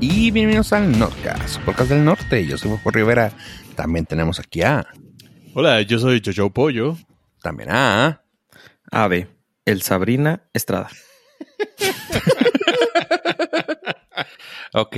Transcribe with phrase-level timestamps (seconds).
[0.00, 2.46] y bienvenidos al Nordcast, podcast del norte.
[2.46, 3.32] Yo soy Juan Rivera.
[3.74, 4.86] También tenemos aquí a.
[5.54, 6.96] Hola, yo soy Jojo Pollo.
[7.42, 8.22] También a.
[8.90, 9.28] Ave,
[9.64, 10.88] el Sabrina Estrada.
[14.72, 14.96] ok,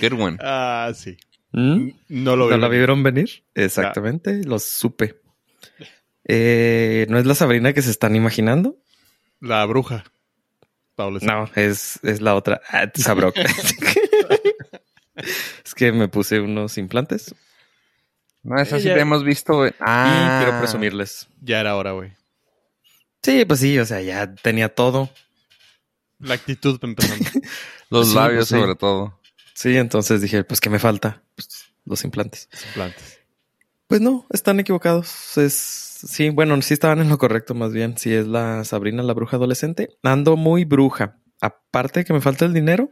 [0.00, 0.38] good one.
[0.40, 1.16] Ah, sí.
[1.52, 1.90] ¿Mm?
[2.08, 2.60] No lo ¿No vi.
[2.60, 3.44] la vieron venir?
[3.54, 5.20] Exactamente, lo supe.
[6.24, 8.76] Eh, ¿No es la Sabrina que se están imaginando?
[9.40, 10.04] La bruja.
[10.98, 11.20] Paula.
[11.22, 12.60] No, es, es la otra.
[12.70, 13.36] Ah, Sabrok.
[15.64, 17.34] es que me puse unos implantes
[18.42, 19.64] No, esa sí Ella- la hemos visto.
[19.66, 19.74] eh.
[19.80, 21.28] Ah, y quiero presumirles.
[21.40, 22.12] Ya era hora, güey.
[23.22, 25.10] Sí, pues sí, o sea, ya tenía todo.
[26.18, 27.24] La actitud empezando.
[27.90, 28.54] Los Sí, labios, pues sí.
[28.56, 29.20] sobre todo.
[29.54, 31.22] Sí, entonces dije, pues, ¿qué me falta?
[31.34, 32.48] Pues, los implantes.
[32.68, 33.17] Implantes.
[33.88, 35.36] Pues no, están equivocados.
[35.38, 35.54] Es
[36.06, 37.96] sí, bueno, sí estaban en lo correcto más bien.
[37.98, 39.88] Sí es la Sabrina la bruja adolescente.
[40.02, 41.16] Ando muy bruja.
[41.40, 42.90] Aparte de que me falta el dinero,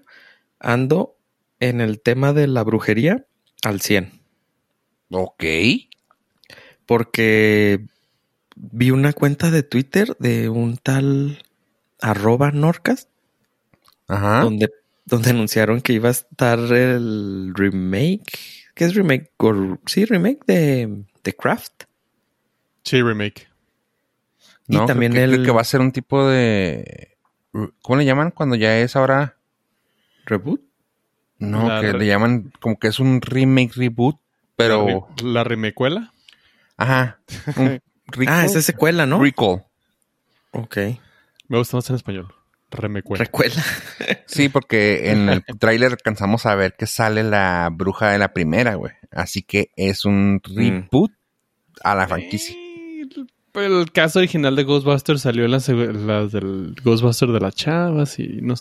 [0.58, 1.16] ando
[1.60, 3.26] en el tema de la brujería
[3.62, 4.20] al 100.
[5.10, 5.44] Ok.
[6.86, 7.84] Porque
[8.56, 11.42] vi una cuenta de Twitter de un tal
[12.00, 13.08] arroba Norcas
[14.08, 14.42] Ajá.
[14.42, 14.70] donde,
[15.04, 18.55] donde anunciaron que iba a estar el remake.
[18.76, 19.32] ¿Qué es remake?
[19.86, 21.84] Sí, remake de, de Craft.
[22.84, 23.48] Sí, remake.
[24.68, 27.16] y No, también creo que, creo el- que va a ser un tipo de.
[27.82, 29.36] ¿Cómo le llaman cuando ya es ahora?
[30.26, 30.60] ¿Reboot?
[31.38, 34.18] No, La que re- le llaman como que es un remake, reboot,
[34.56, 34.86] pero.
[34.86, 36.12] La, re- la remecuela.
[36.76, 37.18] Ajá.
[37.56, 37.80] Un.
[38.28, 39.20] Ah, esa es secuela, ¿no?
[39.20, 39.64] Recall.
[40.52, 40.76] Ok.
[41.48, 42.32] Me gusta más en español.
[42.70, 43.24] Remecuela.
[43.24, 43.62] Recuela.
[44.26, 48.74] Sí, porque en el tráiler alcanzamos a ver que sale la bruja de la primera,
[48.74, 48.92] güey.
[49.12, 51.12] Así que es un reboot
[51.82, 52.54] a la franquicia.
[52.56, 53.06] Eh,
[53.54, 58.18] El, el caso original de Ghostbusters salió en las, las del Ghostbuster de las chavas
[58.18, 58.54] y no,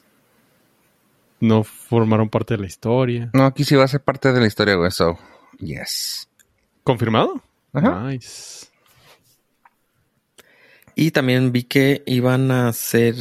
[1.41, 3.29] no formaron parte de la historia.
[3.33, 4.91] No, aquí sí va a ser parte de la historia, güey.
[4.91, 5.17] So,
[5.59, 6.29] yes.
[6.83, 7.41] ¿Confirmado?
[7.73, 8.03] Ajá.
[8.03, 8.67] Nice.
[10.95, 13.15] Y también vi que iban a hacer.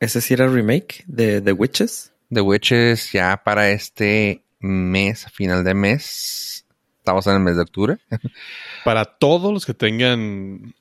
[0.00, 2.12] Ese sí era remake de The Witches.
[2.32, 6.64] The Witches ya para este mes, final de mes.
[6.98, 7.98] Estamos en el mes de octubre.
[8.84, 10.74] Para todos los que tengan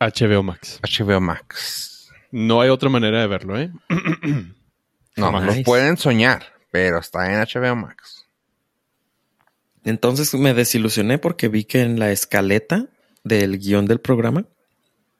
[0.00, 0.80] HBO Max.
[0.82, 2.10] HBO Max.
[2.32, 3.70] No hay otra manera de verlo, ¿eh?
[5.16, 5.58] No, Nice.
[5.58, 8.26] lo pueden soñar, pero está en HBO Max.
[9.84, 12.86] Entonces me desilusioné porque vi que en la escaleta
[13.24, 14.44] del guion del programa,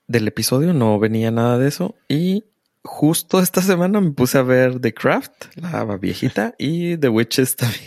[0.07, 1.97] del episodio, no venía nada de eso.
[2.09, 2.45] Y
[2.83, 7.83] justo esta semana me puse a ver The Craft, la viejita, y The Witches también.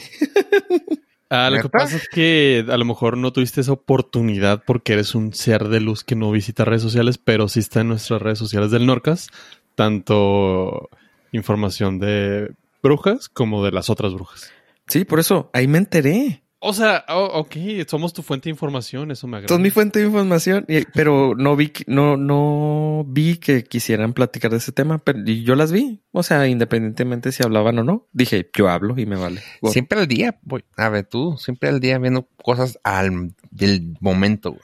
[1.29, 5.15] Ah, lo que pasa es que a lo mejor no tuviste esa oportunidad porque eres
[5.15, 8.37] un ser de luz que no visita redes sociales, pero sí está en nuestras redes
[8.37, 9.29] sociales del Norcas,
[9.73, 10.91] tanto
[11.31, 14.51] información de brujas como de las otras brujas.
[14.87, 16.42] Sí, por eso ahí me enteré.
[16.65, 17.55] O sea, oh, ok,
[17.89, 19.53] somos tu fuente de información, eso me agrada.
[19.53, 24.13] Son mi fuente de información, y- pero no vi, que- no, no vi que quisieran
[24.13, 25.99] platicar de ese tema, pero y yo las vi.
[26.13, 29.43] O sea, independientemente si hablaban o no, dije, yo hablo y me vale.
[29.73, 30.63] Siempre al día, voy.
[30.77, 34.63] A ver, tú, siempre al día viendo cosas al del momento, güey.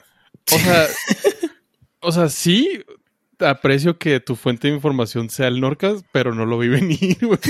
[0.53, 0.87] O sea,
[1.99, 2.81] o sea, sí
[3.39, 7.39] aprecio que tu fuente de información sea el Norcas, pero no lo vi venir, güey.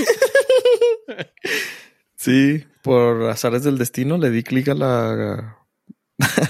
[2.19, 5.57] Sí, por azares del destino le di clic a la,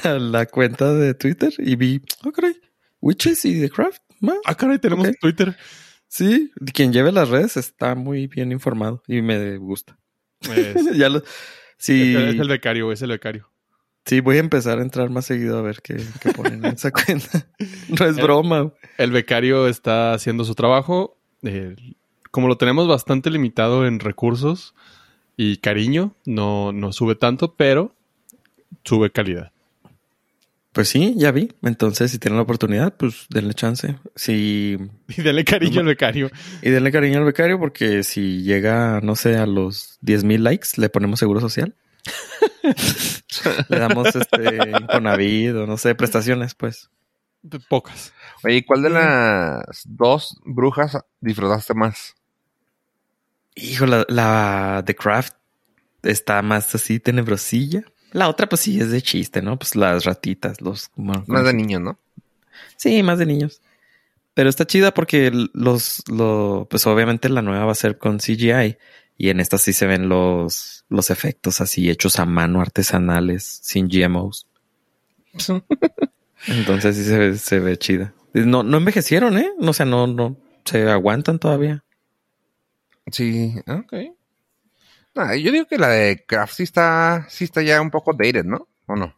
[0.03, 2.59] a la cuenta de Twitter y vi, oh, caray,
[3.01, 4.01] Witches y The Craft.
[4.19, 4.33] ma.
[4.45, 5.07] Ah, caray, tenemos.
[5.21, 5.55] Twitter.
[6.07, 9.99] Sí, quien lleve las redes está muy bien informado y me gusta.
[10.41, 11.21] Es, ya lo,
[11.77, 13.51] sí, es el becario, es el becario.
[14.05, 16.89] sí, voy a empezar a entrar más seguido a ver qué, qué ponen en esa
[16.91, 17.47] cuenta.
[17.89, 18.73] No es broma.
[18.97, 21.21] El becario está haciendo su trabajo.
[21.43, 21.75] eh,
[22.31, 24.73] como lo tenemos bastante limitado en recursos
[25.41, 27.95] y cariño, no, no sube tanto, pero
[28.83, 29.53] sube calidad.
[30.73, 31.53] Pues sí, ya vi.
[31.61, 33.95] Entonces, si tienen la oportunidad, pues denle chance.
[34.17, 34.77] Sí,
[35.07, 36.29] Y denle cariño al becario.
[36.61, 40.71] y denle cariño al becario porque si llega, no sé, a los 10 mil likes,
[40.75, 41.73] le ponemos seguro social.
[43.69, 46.89] le damos este Infonavit o no sé, prestaciones, pues.
[47.69, 48.11] Pocas.
[48.43, 52.18] Oye, ¿y ¿cuál de las dos brujas disfrutaste más?
[53.61, 55.33] Hijo, la, la The Craft
[56.03, 57.83] está más así tenebrosilla.
[58.11, 59.57] La otra, pues sí, es de chiste, ¿no?
[59.57, 60.89] Pues las ratitas, los...
[60.95, 61.99] bueno, Más de niños, ¿no?
[62.75, 63.61] Sí, más de niños.
[64.33, 68.77] Pero está chida porque los, lo, pues obviamente la nueva va a ser con CGI
[69.17, 73.89] y en esta sí se ven los, los efectos así hechos a mano, artesanales, sin
[73.89, 74.47] GMOs.
[76.47, 78.13] Entonces sí se ve, se ve chida.
[78.33, 79.51] No, no envejecieron, ¿eh?
[79.59, 81.83] O sea, no, no, se aguantan todavía.
[83.11, 83.93] Sí, ok.
[85.15, 88.45] Ah, yo digo que la de Craft sí está, sí está ya un poco dated,
[88.45, 88.67] ¿no?
[88.85, 89.15] ¿O no?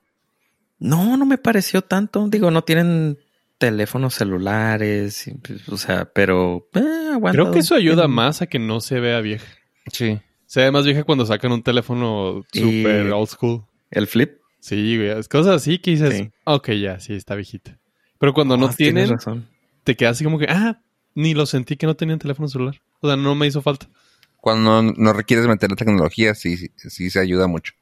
[0.79, 2.27] No, no me pareció tanto.
[2.27, 3.19] Digo, no tienen
[3.57, 7.31] teléfonos celulares, pues, o sea, pero eh, aguanta.
[7.39, 9.45] Creo que eso ayuda más a que no se vea vieja.
[9.91, 10.19] Sí.
[10.47, 13.65] Se ve más vieja cuando sacan un teléfono Y- super old school.
[13.91, 14.39] El flip.
[14.59, 15.09] Sí, güey.
[15.09, 16.31] Es cosas así que dices, Sí.
[16.45, 17.77] ok, ya, sí, está viejita.
[18.19, 19.47] Pero cuando no Ah, tienes tienen, razón.
[19.83, 20.81] te quedas así como que, ah,
[21.13, 22.81] ni lo sentí que no tenían teléfono celular.
[23.01, 23.89] O sea, no me hizo falta.
[24.37, 27.73] Cuando no, no requieres meter la tecnología, sí, sí, sí se ayuda mucho.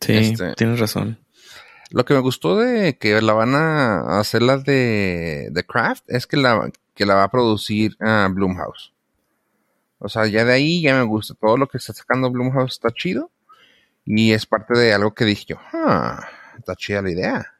[0.00, 1.18] Sí, Este- tienes razón.
[1.90, 6.26] Lo que me gustó de que la van a hacer la de, de Craft es
[6.26, 8.92] que la, que la va a producir ah, Bloomhouse.
[9.98, 11.34] O sea, ya de ahí ya me gusta.
[11.34, 13.30] Todo lo que está sacando Bloomhouse está chido.
[14.06, 16.26] Y es parte de algo que dije yo, ah,
[16.58, 17.54] está chida la idea.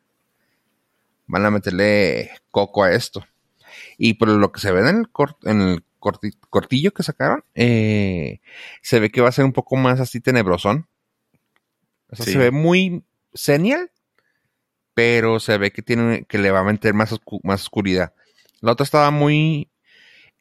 [1.27, 3.25] Van a meterle coco a esto.
[3.99, 7.45] Y por lo que se ve en el, cort- en el corti- cortillo que sacaron,
[7.55, 8.41] eh,
[8.83, 10.89] se ve que va a ser un poco más así tenebrosón.
[12.11, 12.33] O sea, Sí.
[12.33, 13.05] se ve muy
[13.35, 13.91] senial,
[14.95, 18.13] pero se ve que tiene que le va a meter más, oscu- más oscuridad.
[18.61, 19.71] La otra estaba muy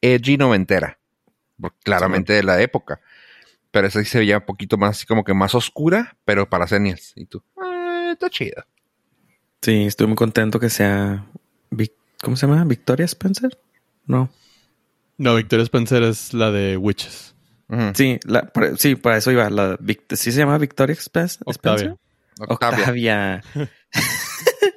[0.01, 0.99] edgy noventera,
[1.83, 2.99] claramente de la época.
[3.71, 6.65] Pero esa sí se veía un poquito más así como que más oscura, pero para
[6.67, 7.13] senials.
[7.15, 8.65] Y tú, "Ah, está chido.
[9.61, 11.27] Sí, estoy muy contento que sea.
[12.21, 12.63] ¿Cómo se llama?
[12.65, 13.57] ¿Victoria Spencer?
[14.05, 14.29] No.
[15.19, 17.35] No, Victoria Spencer es la de Witches.
[17.93, 19.47] Sí, la, por- sí, para eso iba.
[19.51, 19.77] La,
[20.15, 21.41] ¿Sí se llama Victoria Spe- Spencer?
[21.45, 21.95] Octavia.
[22.39, 22.79] Octavia.
[22.79, 23.43] Octavia.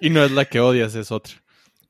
[0.00, 1.34] Y no es la que odias, es otra.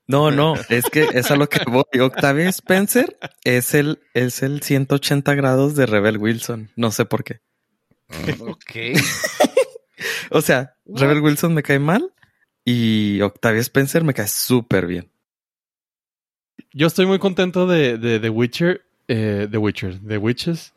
[0.07, 1.85] No, no, es que es a lo que voy.
[2.01, 6.71] Octavia Spencer es el, es el 180 grados de Rebel Wilson.
[6.77, 7.41] No sé por qué.
[8.41, 8.99] ok.
[10.31, 12.13] O sea, Rebel Wilson me cae mal
[12.65, 15.12] y Octavia Spencer me cae súper bien.
[16.75, 20.73] Yo estoy muy contento de, de The Witcher, eh, The Witcher, The Witches,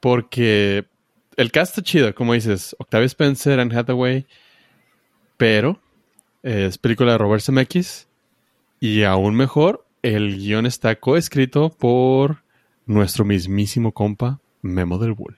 [0.00, 0.86] porque
[1.36, 4.26] el cast está chido, como dices, Octavia Spencer, Anne Hathaway,
[5.36, 5.78] pero
[6.42, 8.08] eh, es película de Robert Zemeckis
[8.80, 12.42] y aún mejor, el guion está coescrito por
[12.86, 15.36] nuestro mismísimo compa Memo del Bull,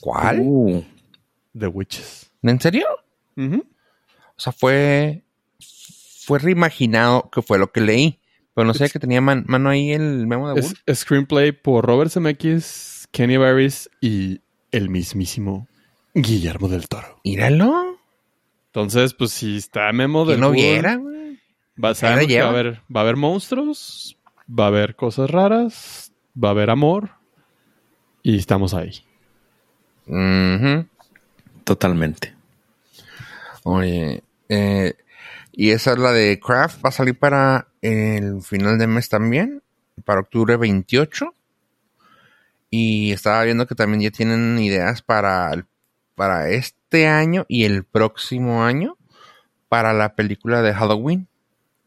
[0.00, 0.40] ¿Cuál?
[0.40, 0.84] Uh,
[1.58, 2.30] The Witches.
[2.42, 2.86] ¿En serio?
[3.36, 3.66] Ujú.
[4.36, 5.24] O sea, fue.
[6.26, 8.18] Fue reimaginado que fue lo que leí.
[8.54, 10.96] Pero no sé que tenía man- mano ahí el memo de Es Bull.
[10.96, 14.40] screenplay por Robert Zemeckis, Kenny Barris y
[14.72, 15.68] el mismísimo
[16.14, 17.20] Guillermo del Toro.
[17.24, 17.98] Míralo.
[18.68, 21.38] Entonces, pues si está Memo Que del no Bull, viera, güey.
[21.82, 24.16] va, que va a haber, va a haber monstruos,
[24.48, 26.12] va a haber cosas raras,
[26.42, 27.10] va a haber amor
[28.22, 29.02] y estamos ahí.
[30.06, 30.86] Ujú.
[31.64, 32.34] totalmente.
[33.64, 34.94] Oye, eh,
[35.58, 36.84] y esa es la de Craft.
[36.84, 39.62] Va a salir para el final de mes también.
[40.04, 41.32] Para octubre 28.
[42.68, 45.66] Y estaba viendo que también ya tienen ideas para,
[46.14, 48.98] para este año y el próximo año.
[49.70, 51.26] Para la película de Halloween.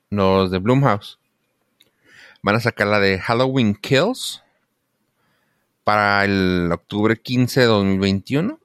[0.10, 1.20] Los de Bloomhouse.
[2.42, 4.42] Van a sacar la de Halloween Kills.
[5.84, 8.60] Para el octubre 15 de 2021.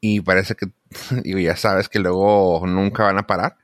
[0.00, 0.66] Y parece que,
[1.22, 3.56] digo, ya sabes que luego nunca van a parar.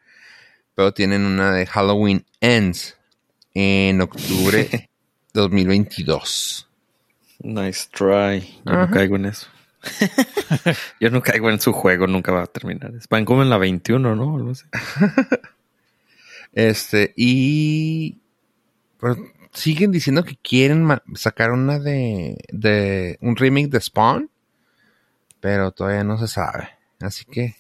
[0.75, 2.97] Pero tienen una de Halloween Ends
[3.55, 4.91] en octubre
[5.35, 6.69] 2022.
[7.41, 8.41] Nice try.
[8.65, 8.87] Yo Ajá.
[8.87, 9.49] no caigo en eso.
[11.01, 12.93] Yo no caigo en su juego, nunca va a terminar.
[13.11, 14.53] Van como en la 21, ¿no?
[16.53, 18.19] Este, y
[18.99, 19.17] pues,
[19.53, 24.31] siguen diciendo que quieren sacar una de, de un remake de Spawn,
[25.41, 26.69] pero todavía no se sabe.
[27.03, 27.57] Así que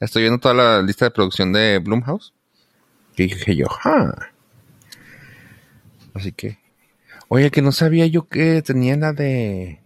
[0.00, 2.32] estoy viendo toda la lista de producción de Blumhouse.
[3.16, 4.30] Y dije yo, "Ah".
[6.14, 6.58] Así que,
[7.28, 9.80] oye, que no sabía yo que tenía la de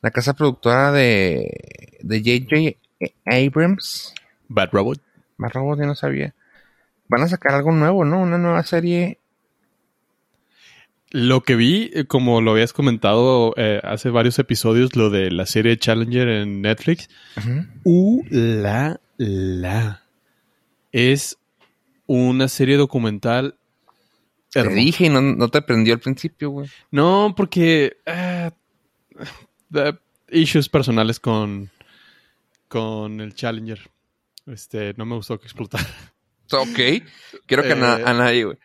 [0.00, 2.78] la casa productora de de J.J.
[3.26, 4.14] Abrams.
[4.48, 5.00] Bad Robot.
[5.36, 6.34] Más robos, ya no sabía.
[7.08, 8.20] Van a sacar algo nuevo, ¿no?
[8.20, 9.18] Una nueva serie.
[11.10, 15.46] Lo que vi, eh, como lo habías comentado eh, hace varios episodios, lo de la
[15.46, 17.08] serie Challenger en Netflix,
[17.84, 20.02] Uh, la, la.
[20.92, 21.38] Es
[22.06, 23.56] una serie documental.
[24.50, 26.68] Te dije y no, no te prendió al principio, güey.
[26.90, 27.96] No, porque.
[28.06, 28.50] ah,
[29.72, 29.94] the
[30.30, 31.70] issues personales con.
[32.68, 33.80] Con el Challenger.
[34.46, 35.86] Este, no me gustó que explotara.
[36.52, 37.02] Ok.
[37.46, 38.58] Quiero que a na- Eh, a nadie, güey.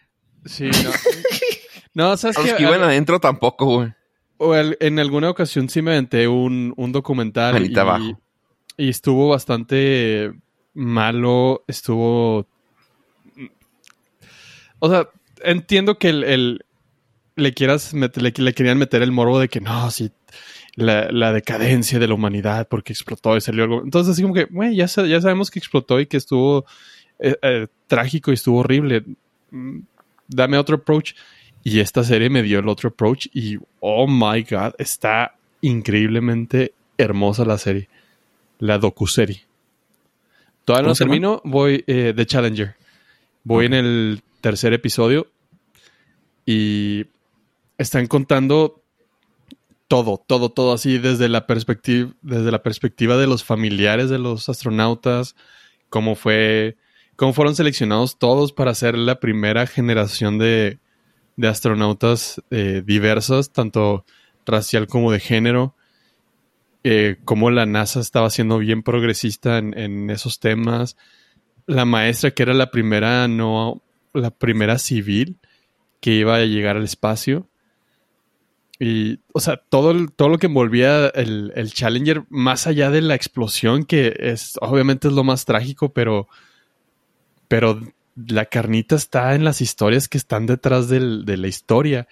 [0.45, 0.91] Sí, no.
[1.93, 2.57] No, sabes A los que.
[2.57, 3.93] que iban adentro tampoco, güey.
[4.37, 8.21] O el- en alguna ocasión sí me aventé un, un documental Manita y, abajo.
[8.77, 10.33] y estuvo bastante
[10.73, 12.47] malo, estuvo...
[14.79, 15.07] O sea,
[15.43, 16.65] entiendo que el, el-
[17.35, 20.11] le quieras meter, le, le querían meter el morbo de que no, sí,
[20.75, 23.81] la, la decadencia de la humanidad porque explotó y salió algo.
[23.83, 26.65] Entonces, así como que, güey, ya, ya sabemos que explotó y que estuvo
[27.19, 29.03] eh, eh, trágico y estuvo horrible.
[29.51, 29.79] Mm,
[30.27, 31.13] Dame otro approach.
[31.63, 37.45] Y esta serie me dio el otro approach y, oh my god, está increíblemente hermosa
[37.45, 37.87] la serie.
[38.59, 39.43] La docuserie.
[40.65, 42.75] Todavía ¿Cómo no termino, voy eh, The Challenger.
[43.43, 45.27] Voy en el tercer episodio
[46.45, 47.05] y
[47.77, 48.81] están contando
[49.87, 54.49] todo, todo, todo así desde la perspectiva, desde la perspectiva de los familiares de los
[54.49, 55.35] astronautas,
[55.89, 56.77] cómo fue,
[57.15, 60.79] cómo fueron seleccionados todos para ser la primera generación de,
[61.35, 64.05] de astronautas eh, diversas, tanto
[64.45, 65.75] racial como de género.
[66.83, 70.97] Eh, cómo la NASA estaba siendo bien progresista en, esos temas.
[71.65, 73.81] La maestra que era la primera, no,
[74.13, 75.37] la primera civil
[76.01, 77.47] que iba a llegar al espacio.
[78.79, 83.15] Y, o sea, todo, todo lo que envolvía el, el Challenger, más allá de la
[83.15, 86.27] explosión, que es obviamente es lo más trágico, pero,
[87.47, 87.79] pero
[88.15, 92.07] la carnita está en las historias que están detrás del- de la historia.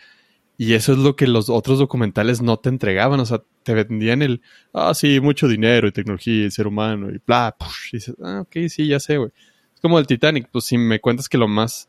[0.58, 3.20] Y eso es lo que los otros documentales no te entregaban.
[3.20, 4.42] O sea, te vendían el,
[4.74, 7.94] ah, sí, mucho dinero y tecnología y ser humano y bla, push.
[7.94, 9.32] Y dices, ah, ok, sí, ya sé, güey.
[9.74, 10.50] Es como el Titanic.
[10.52, 11.88] Pues si me cuentas que lo más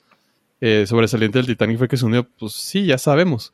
[0.60, 3.52] eh, sobresaliente del Titanic fue que se hundió, pues sí, ya sabemos.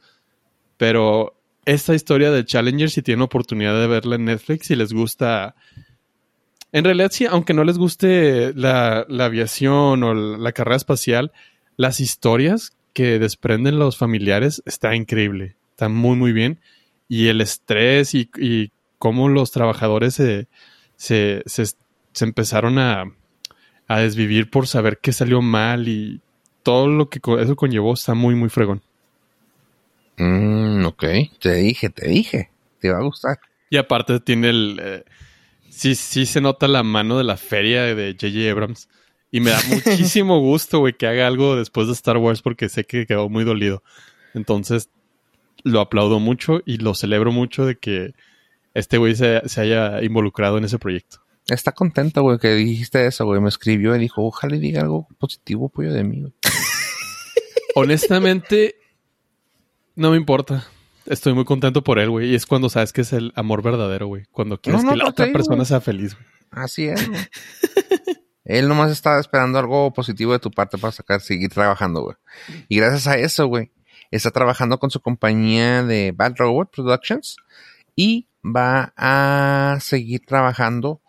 [0.77, 1.35] Pero
[1.65, 5.55] esta historia de Challenger, si tienen oportunidad de verla en Netflix y les gusta.
[6.73, 11.33] En realidad, sí, aunque no les guste la, la aviación o la, la carrera espacial,
[11.77, 15.57] las historias que desprenden los familiares está increíble.
[15.71, 16.61] Está muy, muy bien.
[17.09, 20.49] Y el estrés y, y cómo los trabajadores se,
[20.97, 23.05] se, se, se empezaron a,
[23.87, 26.21] a desvivir por saber qué salió mal y
[26.63, 28.83] todo lo que eso conllevó está muy, muy fregón.
[30.19, 31.05] Mm, ok,
[31.41, 32.51] te dije, te dije.
[32.81, 33.39] Te va a gustar.
[33.71, 34.81] Y aparte tiene el...
[34.83, 35.05] eh,
[35.71, 38.51] sí, sí se nota la mano de la feria de J.J.
[38.51, 38.89] Abrams.
[39.31, 42.85] Y me da muchísimo gusto, güey, que haga algo después de Star Wars porque sé
[42.85, 43.83] que quedó muy dolido.
[44.35, 44.91] Entonces,
[45.65, 48.15] lo aplaudo mucho y lo celebro mucho de que
[48.75, 51.19] este güey se, se haya involucrado en ese proyecto.
[51.49, 53.41] Está contento, güey, que dijiste eso, güey.
[53.41, 56.25] Me escribió y dijo, ojalá y diga algo positivo, pollo de mí.
[57.75, 58.77] Honestamente,
[59.97, 60.67] no me importa.
[61.09, 62.31] Estoy muy contento por él, güey.
[62.31, 64.25] Y es cuando sabes que es el amor verdadero, güey.
[64.31, 65.37] Cuando quieres no, que la otra digo.
[65.37, 66.27] persona sea feliz, güey.
[66.51, 67.21] Así es, güey.
[68.45, 72.17] Él nomás estaba esperando algo positivo de tu parte para sacar, seguir trabajando, güey.
[72.69, 73.71] Y gracias a eso, güey,
[74.11, 77.37] está trabajando con su compañía de Bad Robot Productions
[77.95, 81.03] y va a seguir trabajando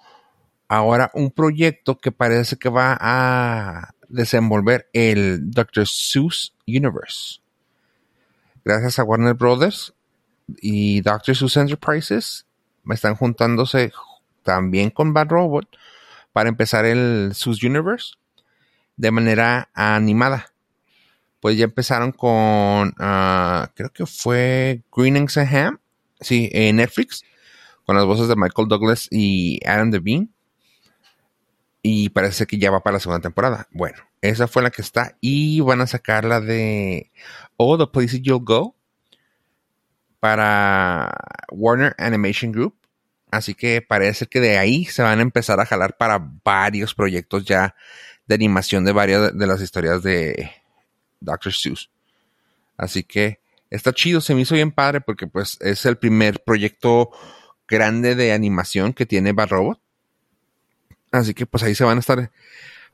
[0.67, 5.87] ahora un proyecto que parece que va a desenvolver el Dr.
[5.87, 7.39] Seuss Universe.
[8.69, 9.95] Gracias a Warner Brothers
[10.61, 11.35] y Dr.
[11.35, 12.45] Seuss Enterprises
[12.91, 13.91] están juntándose
[14.43, 15.67] también con Bad Robot
[16.33, 18.13] para empezar el Sus Universe
[18.95, 20.53] de manera animada.
[21.39, 25.79] Pues ya empezaron con, ah, creo que fue Green Eggs and Ham,
[26.21, 27.23] sí, en Netflix,
[27.87, 30.29] con las voces de Michael Douglas y Adam Devine.
[31.81, 33.67] Y parece que ya va para la segunda temporada.
[33.71, 35.15] Bueno, esa fue la que está.
[35.21, 37.09] Y van a sacar la de
[37.61, 38.73] Oh, The Places You'll Go
[40.21, 41.13] para
[41.51, 42.75] Warner Animation Group.
[43.31, 47.43] Así que parece que de ahí se van a empezar a jalar para varios proyectos
[47.43, 47.75] ya
[48.25, 50.49] de animación de varias de las historias de
[51.19, 51.51] Dr.
[51.53, 51.91] Seuss.
[52.77, 57.11] Así que está chido, se me hizo bien padre porque pues es el primer proyecto
[57.67, 59.81] grande de animación que tiene Bad Robot.
[61.11, 62.31] Así que pues ahí se van a estar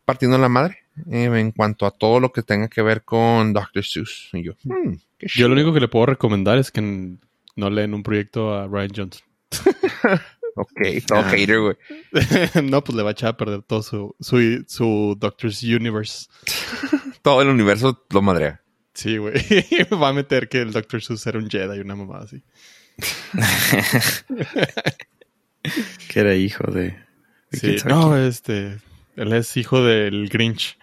[0.05, 3.83] partiendo la madre eh, en cuanto a todo lo que tenga que ver con Dr.
[3.83, 4.29] Seuss.
[4.33, 7.93] Y yo, hmm, qué Yo lo único que le puedo recomendar es que no leen
[7.93, 9.21] un proyecto a Ryan Johnson.
[10.57, 10.71] Ok,
[11.05, 11.29] todo Ah.
[11.31, 11.75] hater, güey.
[12.63, 16.29] no, pues le va a echar a perder todo su, su, su Doctor's Universe.
[17.21, 18.61] Todo el universo lo madrea.
[18.93, 19.33] Sí, güey.
[20.01, 22.41] va a meter que el Doctor Seuss era un Jedi y una mamá así.
[26.07, 26.95] que era hijo de.
[27.51, 28.77] de Sí, no, este.
[29.15, 30.77] Él es hijo del Grinch.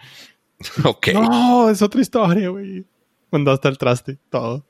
[0.85, 1.09] Ok.
[1.13, 2.85] No, es otra historia, güey.
[3.31, 4.65] Mandó hasta el traste, todo.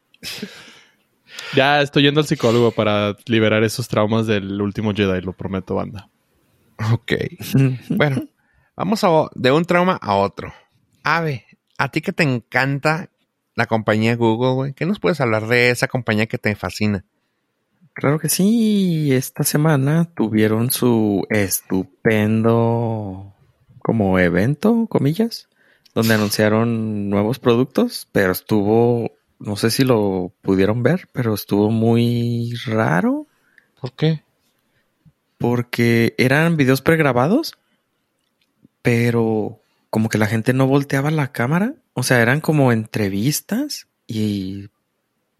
[1.55, 6.09] ya estoy yendo al psicólogo para liberar esos traumas del último Jedi, lo prometo, banda.
[6.91, 7.13] Ok.
[7.89, 8.27] Bueno,
[8.75, 10.51] vamos a, de un trauma a otro.
[11.03, 11.45] Ave,
[11.77, 13.09] a ti que te encanta
[13.55, 17.05] la compañía Google, güey, ¿qué nos puedes hablar de esa compañía que te fascina?
[17.93, 19.13] Claro que sí.
[19.13, 23.32] Esta semana tuvieron su estupendo
[23.83, 25.47] como evento, comillas,
[25.93, 29.11] donde anunciaron nuevos productos, pero estuvo
[29.43, 33.27] no sé si lo pudieron ver, pero estuvo muy raro.
[33.79, 34.23] ¿Por qué?
[35.37, 37.57] Porque eran videos pregrabados,
[38.81, 39.59] pero
[39.89, 41.73] como que la gente no volteaba la cámara.
[41.93, 44.69] O sea, eran como entrevistas y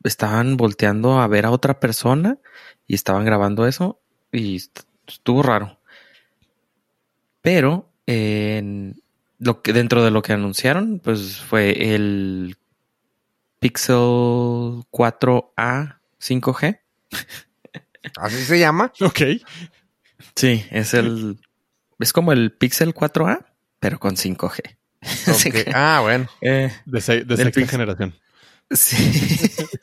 [0.03, 2.37] estaban volteando a ver a otra persona
[2.85, 4.01] y estaban grabando eso
[4.33, 4.61] y
[5.07, 5.79] estuvo raro.
[7.41, 9.01] Pero en
[9.39, 12.55] lo que dentro de lo que anunciaron, pues fue el
[13.59, 13.95] Pixel
[14.91, 16.79] 4A 5G.
[18.17, 18.91] ¿Así se llama?
[19.01, 19.21] Ok.
[20.35, 21.39] Sí, es el
[21.99, 23.45] es como el Pixel 4A,
[23.79, 24.59] pero con 5G.
[25.27, 25.67] Ok.
[25.73, 26.27] Ah, bueno.
[26.41, 28.15] Eh, De, se- de sexta generación.
[28.71, 28.95] Sí.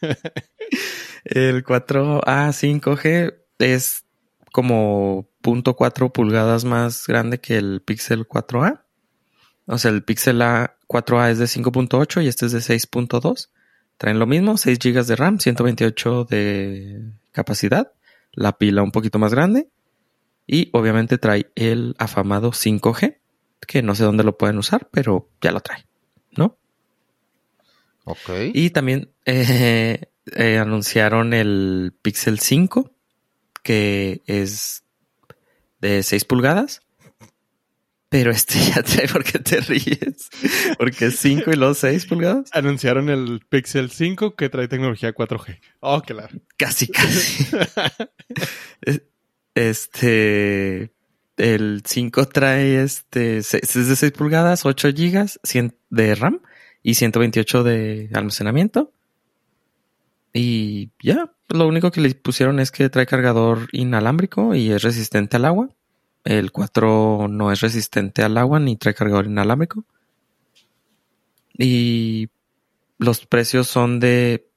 [1.24, 4.04] el 4A 5G es
[4.52, 8.82] como 0.4 pulgadas más grande que el Pixel 4A.
[9.66, 13.48] O sea, el Pixel A 4A es de 5.8 y este es de 6.2.
[13.96, 17.92] Traen lo mismo, 6 GB de RAM, 128 de capacidad,
[18.32, 19.68] la pila un poquito más grande
[20.52, 23.18] y obviamente trae el afamado 5G,
[23.66, 25.86] que no sé dónde lo pueden usar, pero ya lo trae,
[26.32, 26.58] ¿no?
[28.04, 28.30] Ok.
[28.52, 32.90] Y también eh, eh, anunciaron el Pixel 5,
[33.62, 34.82] que es
[35.80, 36.82] de 6 pulgadas.
[38.08, 40.28] Pero este ya trae, ¿por qué te ríes?
[40.78, 42.50] Porque es 5 y luego 6 pulgadas.
[42.52, 45.60] Anunciaron el Pixel 5 que trae tecnología 4G.
[45.80, 46.36] Oh, claro.
[46.56, 47.46] Casi, casi.
[48.82, 49.02] Es-
[49.54, 50.92] este.
[51.36, 53.38] El 5 trae este.
[53.38, 56.40] Es de 6 pulgadas, 8 gigas 100 de RAM
[56.82, 58.92] y 128 de almacenamiento.
[60.32, 65.36] Y ya, lo único que le pusieron es que trae cargador inalámbrico y es resistente
[65.36, 65.68] al agua.
[66.24, 69.84] El 4 no es resistente al agua ni trae cargador inalámbrico.
[71.56, 72.28] Y
[72.98, 74.48] los precios son de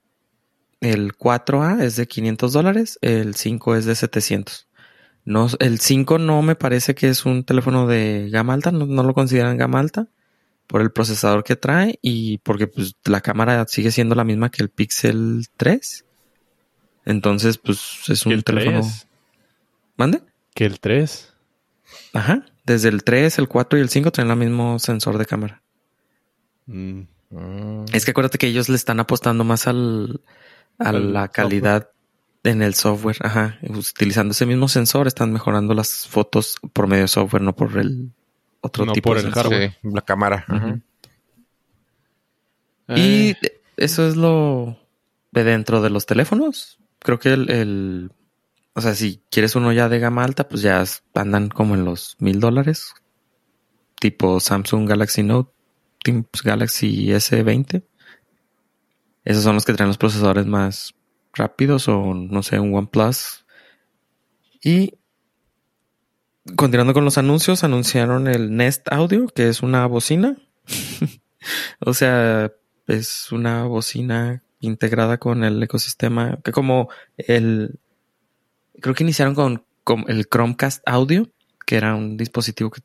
[0.82, 4.68] el 4A es de 500 dólares, el 5 es de 700.
[5.26, 9.04] No, el 5 no me parece que es un teléfono de gama alta, no, no
[9.04, 10.08] lo consideran gama alta
[10.68, 14.64] por el procesador que trae y porque pues la cámara sigue siendo la misma que
[14.64, 16.06] el Pixel 3.
[17.06, 18.80] Entonces, pues es un el teléfono.
[18.82, 19.08] 3.
[19.98, 20.22] ¿Mande?
[20.56, 21.34] Que el 3.
[22.14, 22.46] Ajá.
[22.66, 25.62] Desde el 3, el 4 y el 5 traen el mismo sensor de cámara.
[26.66, 27.02] Mm.
[27.30, 27.86] Mm.
[27.94, 30.22] Es que acuérdate que ellos le están apostando más al,
[30.80, 31.90] a Al la calidad
[32.44, 33.18] en el software.
[33.22, 33.58] Ajá.
[33.64, 38.12] Utilizando ese mismo sensor están mejorando las fotos por medio de software, no por el
[38.62, 39.52] otro No tipo por de el sensor.
[39.52, 39.72] hardware.
[39.82, 40.46] Sí, la cámara.
[42.90, 44.78] Y Eh, eso es lo
[45.32, 46.80] de dentro de los teléfonos.
[47.04, 48.12] Creo que el, el-
[48.76, 52.16] o sea, si quieres uno ya de gama alta, pues ya andan como en los
[52.20, 52.94] mil dólares.
[54.00, 55.52] Tipo Samsung Galaxy Note,
[56.04, 57.84] tipo Galaxy S20.
[59.24, 60.96] Esos son los que traen los procesadores más
[61.34, 63.46] rápidos o no sé, un OnePlus.
[64.64, 64.96] Y
[66.56, 70.38] continuando con los anuncios, anunciaron el Nest Audio, que es una bocina.
[71.80, 72.52] o sea,
[72.88, 77.80] es una bocina integrada con el ecosistema, que como el,
[78.80, 81.30] creo que iniciaron con, con el Chromecast Audio,
[81.66, 82.82] que era un dispositivo que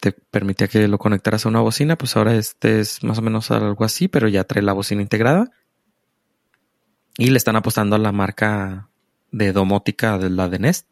[0.00, 3.50] te permitía que lo conectaras a una bocina, pues ahora este es más o menos
[3.50, 5.50] algo así, pero ya trae la bocina integrada.
[7.18, 8.88] Y le están apostando a la marca
[9.30, 10.86] de domótica de la de Nest,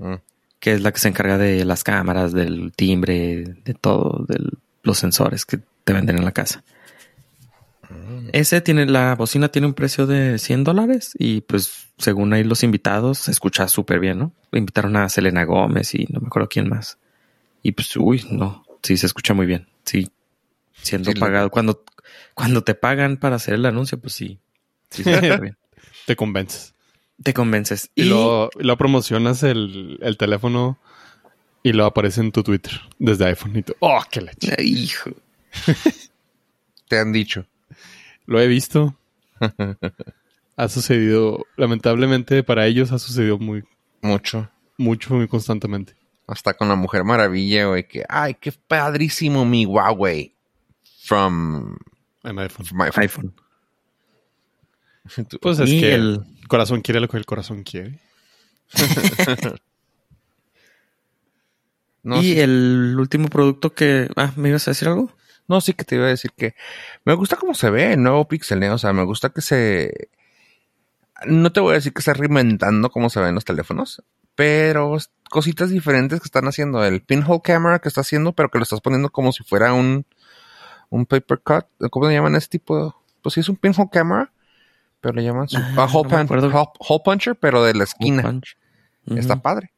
[0.00, 0.14] Mm.
[0.58, 4.38] que es la que se encarga de las cámaras, del timbre, de todo, de
[4.82, 6.64] los sensores que te venden en la casa.
[8.32, 12.62] Ese tiene, la bocina tiene un precio de 100 dólares y pues según ahí los
[12.62, 14.32] invitados se escucha súper bien, ¿no?
[14.52, 16.98] Invitaron a Selena Gómez y no me acuerdo quién más.
[17.62, 19.68] Y pues, uy, no, sí se escucha muy bien.
[19.84, 20.10] Sí,
[20.80, 21.50] siendo Sí, lo- pagado.
[21.50, 21.84] Cuando,
[22.34, 24.38] cuando te pagan para hacer el anuncio, pues sí,
[24.90, 25.56] sí se escucha bien.
[26.06, 26.74] te convences.
[27.22, 27.90] Te convences.
[27.94, 30.78] Y, luego promocionas el, el teléfono
[31.62, 33.56] y lo aparece en tu Twitter desde iPhone.
[33.56, 34.54] Y tú, oh, qué leche.
[34.56, 35.10] Ay, hijo.
[36.88, 37.46] Te han dicho.
[38.30, 38.94] Lo he visto.
[40.56, 43.64] ha sucedido, lamentablemente para ellos ha sucedido muy,
[44.02, 44.48] Mucho.
[44.78, 45.96] mucho, muy constantemente.
[46.28, 50.32] Hasta con la Mujer Maravilla, güey, que, ay, qué padrísimo mi Huawei.
[51.02, 51.76] From,
[52.22, 52.66] iPhone.
[52.66, 53.02] from my phone.
[53.02, 53.34] iPhone.
[55.40, 57.98] Pues es que el- el corazón quiere lo que el corazón quiere.
[62.02, 64.08] No, y sí, el último producto que...
[64.16, 65.12] Ah, ¿me ibas a decir algo?
[65.50, 66.54] No, sí que te iba a decir que
[67.04, 68.70] me gusta cómo se ve el nuevo Pixel, ¿eh?
[68.70, 70.08] O sea, me gusta que se...
[71.26, 74.02] No te voy a decir que está reinventando cómo se ven los teléfonos,
[74.34, 74.96] pero
[75.28, 76.82] cositas diferentes que están haciendo.
[76.82, 80.06] El pinhole camera que está haciendo, pero que lo estás poniendo como si fuera un,
[80.88, 81.66] un paper cut.
[81.90, 82.96] ¿Cómo le llaman ese tipo?
[83.22, 84.32] Pues sí, es un pinhole camera.
[85.02, 86.48] pero le llaman su Ah, ah, hole, no me punch- acuerdo.
[86.48, 88.22] hole- hole puncher, pero de la esquina.
[88.22, 88.56] Punch.
[89.06, 89.72] Está padre.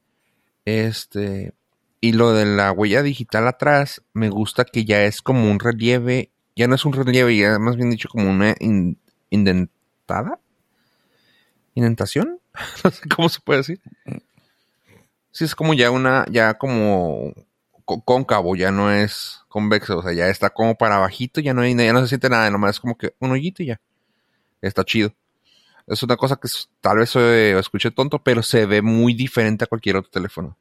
[0.65, 1.55] Este,
[2.03, 6.33] y lo de la huella digital atrás, me gusta que ya es como un relieve,
[6.57, 8.99] ya no es un relieve, ya más bien dicho como una in-
[9.31, 10.41] indentada.
[11.75, 12.39] ¿Indentación?
[12.85, 13.81] no sé cómo se puede decir.
[15.31, 17.33] Sí, es como ya una, ya como
[17.85, 21.63] có- cóncavo, ya no es convexo, o sea, ya está como para bajito, ya no
[21.63, 23.81] hay, ya no se siente nada, nomás es como que un hoyito y ya.
[24.63, 25.15] Está chido.
[25.87, 26.49] Es una cosa que
[26.81, 30.57] tal vez eh, escuché tonto, pero se ve muy diferente a cualquier otro teléfono.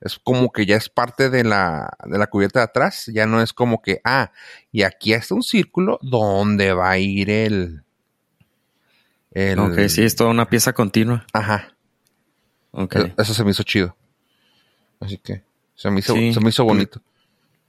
[0.00, 3.06] Es como que ya es parte de la, de la cubierta de atrás.
[3.12, 4.32] Ya no es como que, ah,
[4.72, 7.82] y aquí está un círculo donde va a ir el.
[9.32, 11.26] el Ok, sí, es toda una pieza continua.
[11.32, 11.74] Ajá.
[12.72, 12.96] Ok.
[12.96, 13.96] E- Eso se me hizo chido.
[15.00, 15.42] Así que
[15.74, 16.32] se me hizo, Sí.
[16.32, 17.00] se me hizo bonito.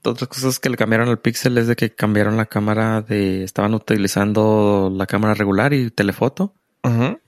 [0.04, 3.44] Otras cosas que le cambiaron al Pixel es de que cambiaron la cámara de...
[3.44, 6.54] Estaban utilizando la cámara regular y telefoto.
[6.82, 7.20] Ujú.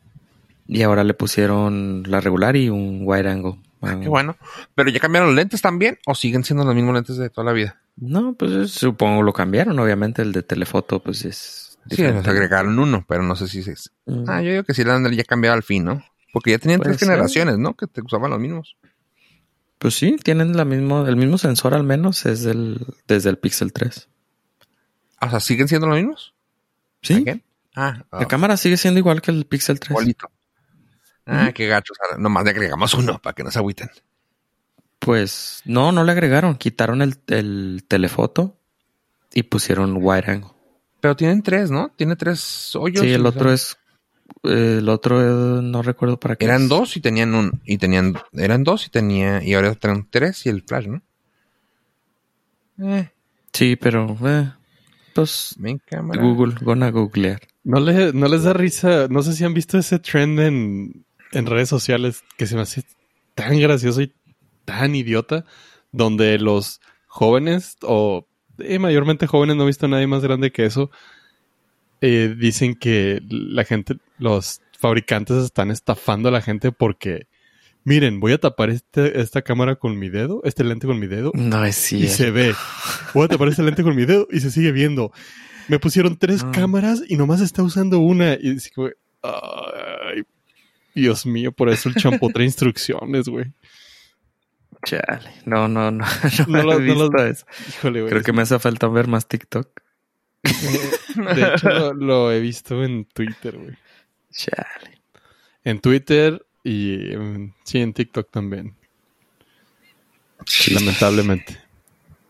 [0.66, 3.60] Y ahora le pusieron la regular y un wide angle.
[3.86, 4.36] Ah, Qué bueno.
[4.74, 7.52] Pero ya cambiaron los lentes también o siguen siendo los mismos lentes de toda la
[7.52, 7.80] vida.
[7.96, 9.78] No, pues supongo lo cambiaron.
[9.78, 11.78] Obviamente el de telefoto pues es...
[11.88, 12.20] Sí, diferente.
[12.22, 13.92] les agregaron uno, pero no sé si es.
[14.06, 14.24] Mm.
[14.26, 16.02] Ah, yo digo que sí ya cambiado al fin, ¿no?
[16.32, 17.74] Porque ya tenían tres generaciones, ¿no?
[17.74, 18.76] Que te usaban los mismos.
[19.78, 23.72] Pues sí, tienen la mismo, el mismo sensor al menos es del, desde el Pixel
[23.72, 24.08] 3.
[25.20, 26.34] O sea, ¿siguen siendo los mismos?
[27.02, 27.42] Sí, ¿Again?
[27.76, 29.90] Ah, la ah, cámara sigue siendo igual que el Pixel 3.
[29.90, 30.30] igualito.
[31.26, 31.96] Ah, qué gachos.
[32.18, 33.88] Nomás le agregamos uno para que no se agüiten.
[34.98, 36.56] Pues no, no le agregaron.
[36.56, 38.56] Quitaron el, el telefoto
[39.32, 40.50] y pusieron wide angle.
[41.00, 41.90] Pero tienen tres, ¿no?
[41.96, 43.02] Tiene tres hoyos.
[43.02, 43.76] Sí, el otro sea, es.
[44.44, 45.20] el otro
[45.58, 46.44] eh, no recuerdo para qué.
[46.46, 46.68] Eran es.
[46.68, 47.60] dos y tenían un.
[47.64, 48.14] Y tenían.
[48.32, 49.42] Eran dos y tenía.
[49.42, 51.02] Y ahora tienen tres y el flash, ¿no?
[52.78, 53.10] Eh,
[53.52, 54.16] Sí, pero.
[54.26, 54.50] eh,
[55.14, 55.54] pues.
[55.58, 57.40] Google, gonna googlear.
[57.62, 59.06] ¿No, le- no les da risa?
[59.08, 62.82] No sé si han visto ese trend en, en redes sociales que se me hace
[63.34, 64.12] tan gracioso y
[64.64, 65.44] tan idiota,
[65.92, 68.26] donde los jóvenes, o
[68.58, 70.90] eh, mayormente jóvenes, no he visto a nadie más grande que eso,
[72.00, 77.26] eh, dicen que la gente, los fabricantes están estafando a la gente porque,
[77.84, 81.30] miren, voy a tapar este, esta cámara con mi dedo, este lente con mi dedo,
[81.34, 82.14] No es y cierto.
[82.16, 82.54] se ve.
[83.14, 85.12] Voy a tapar este lente con mi dedo y se sigue viendo.
[85.68, 86.50] Me pusieron tres Ah.
[86.52, 88.34] cámaras y nomás está usando una.
[88.34, 88.58] Y ay,
[90.94, 93.52] Dios mío, por eso el champú trae instrucciones, güey.
[94.86, 95.30] Chale.
[95.46, 96.04] No, no, no.
[96.46, 97.46] No, No he lo- no visto lo- eso.
[97.68, 98.10] Híjole, güey.
[98.10, 99.68] Creo que me hace falta ver más TikTok.
[100.42, 103.76] De hecho, lo, lo he visto en Twitter, güey.
[104.30, 105.00] Chale.
[105.64, 106.98] En Twitter y
[107.64, 108.74] sí, en TikTok también.
[110.72, 111.58] Lamentablemente.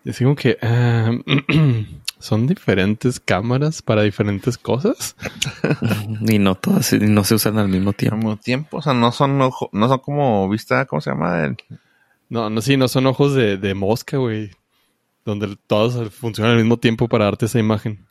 [0.05, 1.11] Es como que ah,
[2.25, 5.15] son diferentes cámaras para diferentes cosas.
[6.29, 8.17] y no todas, y no se usan al mismo Al tiempo.
[8.17, 11.45] mismo tiempo, o sea, no son ojo- no son como vista, ¿cómo se llama?
[11.45, 11.57] El-
[12.29, 14.51] No, no, sí, no son ojos de, de mosca, güey.
[15.25, 18.07] Donde todos funcionan al mismo tiempo para darte esa imagen.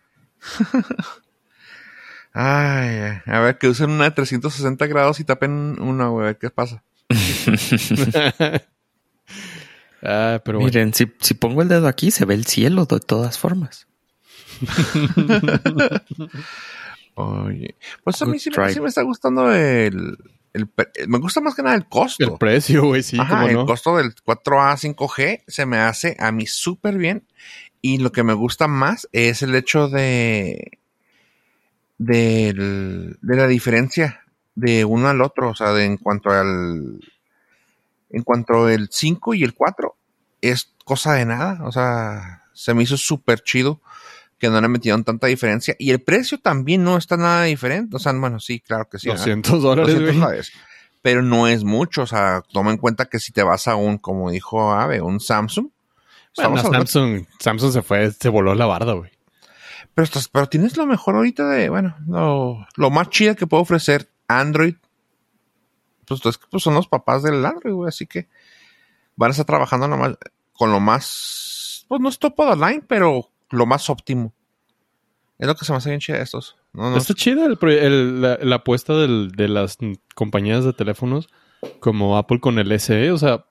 [2.33, 2.87] Ay,
[3.25, 6.37] ay, a ver, que usen una de 360 grados y tapen una, güey, a ver
[6.37, 6.83] qué pasa.
[10.03, 10.65] ah, pero bueno.
[10.65, 13.87] Miren, si, si pongo el dedo aquí, se ve el cielo de todas formas.
[17.15, 18.73] Oye, pues a mí sí me, try.
[18.73, 20.17] sí me está gustando el,
[21.07, 22.23] Me gusta más que nada el costo.
[22.23, 23.65] El precio, güey, sí, Ajá, cómo el no.
[23.65, 27.27] costo del 4A 5G se me hace a mí súper bien.
[27.81, 30.79] Y lo que me gusta más es el hecho de,
[31.97, 34.23] del- de la diferencia
[34.55, 35.49] de uno al otro.
[35.49, 36.99] O sea, de, en cuanto al,
[38.09, 39.95] en cuanto el 5 y el 4
[40.41, 41.59] es cosa de nada.
[41.65, 43.81] O sea, se me hizo súper chido
[44.43, 45.73] que no le metieron tanta diferencia.
[45.79, 47.95] Y el precio también no está nada diferente.
[47.95, 49.07] O sea, bueno, sí, claro que sí.
[49.07, 49.21] ¿verdad?
[49.23, 50.19] 200 dólares, 200 güey.
[50.21, 50.51] dólares.
[51.01, 53.97] Pero no es mucho, o sea, toma en cuenta que si te vas a un,
[53.97, 58.65] como dijo Ave, un Samsung, Bueno, estamos hablando- Samsung, Samsung se fue, se voló la
[58.65, 59.11] barda, güey.
[59.93, 63.63] pero, estás- pero tienes lo mejor ahorita de, bueno, lo, lo más chido que puede
[63.63, 64.75] ofrecer Android,
[66.05, 68.27] pues, pues, son los papás del Android, güey, así que
[69.15, 70.17] van a estar trabajando nomás
[70.53, 74.33] con lo más, pues no es top of the line, pero lo más óptimo.
[75.39, 76.55] Es lo que se me hace bien chido de estos.
[76.73, 79.77] No, no, Está chida el la, la apuesta del- de las
[80.15, 81.27] compañías de teléfonos
[81.79, 83.11] como Apple con el SE.
[83.11, 83.45] O sea,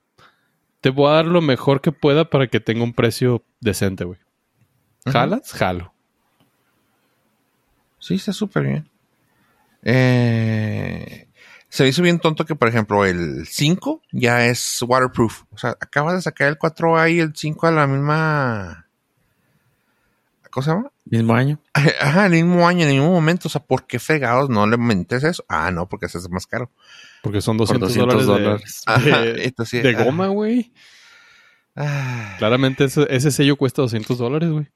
[0.80, 4.18] te voy a dar lo mejor que pueda para que tenga un precio decente, güey.
[5.06, 5.52] ¿Jalas?
[5.52, 5.92] Jalo.
[7.98, 8.88] Sí, está súper bien.
[9.84, 11.28] Eh,
[11.68, 15.42] se me hizo bien tonto que, por ejemplo, el 5 ya es waterproof.
[15.52, 18.81] O sea, acabas de sacar el 4A y el 5 a la misma.
[20.52, 20.90] ¿Cómo se llama?
[21.06, 21.58] Mismo año.
[22.00, 23.48] Ajá, el mismo año, en el mismo momento.
[23.48, 25.44] O sea, ¿por qué fregados no le mentes eso?
[25.48, 26.70] Ah, no, porque ese es más caro.
[27.22, 28.82] Porque son Por 200, 200 dólares, dólares.
[28.86, 30.72] de, Ajá, de- entonces, de goma, güey.
[31.76, 32.36] ah.
[32.38, 34.66] Claramente ese, ese sello cuesta 200 dólares, güey.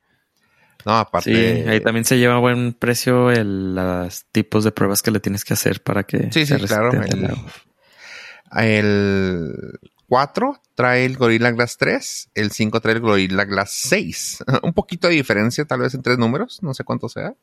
[0.85, 1.69] No, Sí, aparte.
[1.69, 5.45] ahí también se lleva a buen precio el, los tipos de pruebas que le tienes
[5.45, 6.93] que hacer para que Sí, sí, sea claro.
[6.93, 7.29] El,
[8.57, 14.45] el 4 trae el Gorilla Glass 3, el 5 trae el Gorilla Glass 6.
[14.63, 17.35] Un poquito de diferencia, tal vez en tres números, no sé cuánto sea.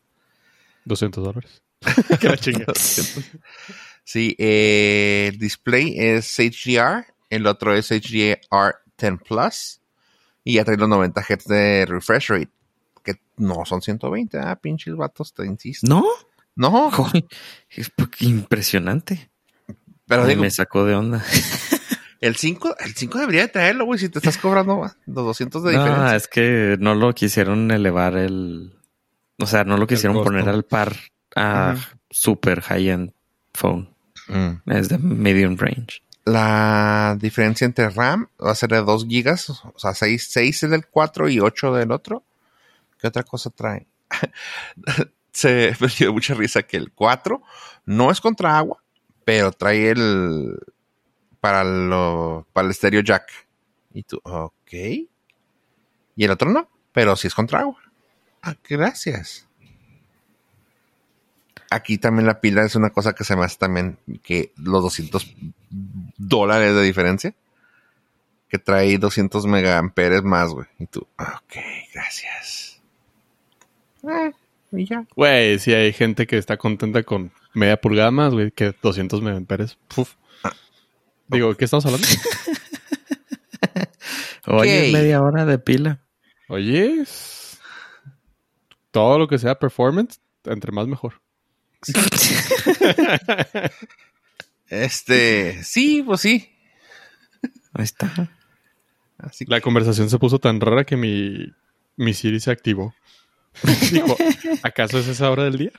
[0.85, 1.61] 200 dólares.
[2.19, 2.73] que la chingada.
[4.05, 9.79] Sí, eh, el display es HDR, el otro es HDR 10 Plus
[10.43, 12.51] y ya trae los 90 Hz de refresh rate,
[13.01, 15.87] que no son 120, ah, pinches vatos, te insisto.
[15.87, 16.03] ¿No?
[16.55, 17.25] No, Joder,
[17.69, 19.31] es impresionante.
[20.05, 21.23] pero digo, me sacó de onda.
[22.25, 25.73] El 5, el 5 debería de traerlo, güey, si te estás cobrando los 200 de
[25.73, 26.15] No, diferencia.
[26.15, 28.73] es que no lo quisieron elevar el...
[29.39, 30.95] O sea, no lo quisieron poner al par
[31.35, 31.97] a Ajá.
[32.09, 33.11] super high-end
[33.53, 33.89] phone.
[34.27, 34.71] Mm.
[34.71, 36.01] Es de medium range.
[36.25, 40.69] La diferencia entre RAM va a ser de 2 gigas, o sea, 6, 6 es
[40.69, 42.23] del 4 y 8 del otro.
[43.01, 43.85] ¿Qué otra cosa trae?
[45.33, 47.41] Se me dio mucha risa que el 4
[47.85, 48.77] no es contra agua,
[49.25, 50.57] pero trae el
[51.43, 53.29] para lo para el estéreo jack.
[53.93, 54.71] Y tú, ok.
[54.71, 57.81] Y el otro no, pero sí es contra agua.
[58.41, 59.45] Ah, gracias.
[61.69, 65.35] Aquí también la pila es una cosa que se me hace también que los 200
[66.17, 67.35] dólares de diferencia.
[68.47, 70.67] Que trae 200 megaamperes más, güey.
[70.79, 71.55] Y tú, ok,
[71.93, 72.81] gracias.
[74.03, 74.31] Eh,
[74.71, 75.05] y ya.
[75.13, 79.77] Güey, sí hay gente que está contenta con media pulgada más, güey, que 200 megapías.
[79.93, 80.13] Puf.
[81.27, 82.07] Digo, ¿qué estamos hablando?
[84.47, 84.93] Oye, Ok.
[84.93, 86.01] media hora de pila.
[86.49, 87.03] Oye,
[88.91, 91.21] todo lo que sea performance, entre más mejor.
[94.67, 96.49] Este, sí, pues sí.
[97.73, 98.29] Ahí está.
[99.17, 101.53] Así La conversación se puso tan rara que mi,
[101.95, 102.93] mi Siri se activó.
[103.91, 104.15] Dijo,
[104.63, 105.71] ¿acaso es esa hora del día?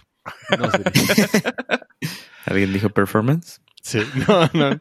[0.59, 0.85] No, Siri.
[2.46, 3.61] ¿Alguien dijo performance?
[3.83, 4.80] Sí, no, no.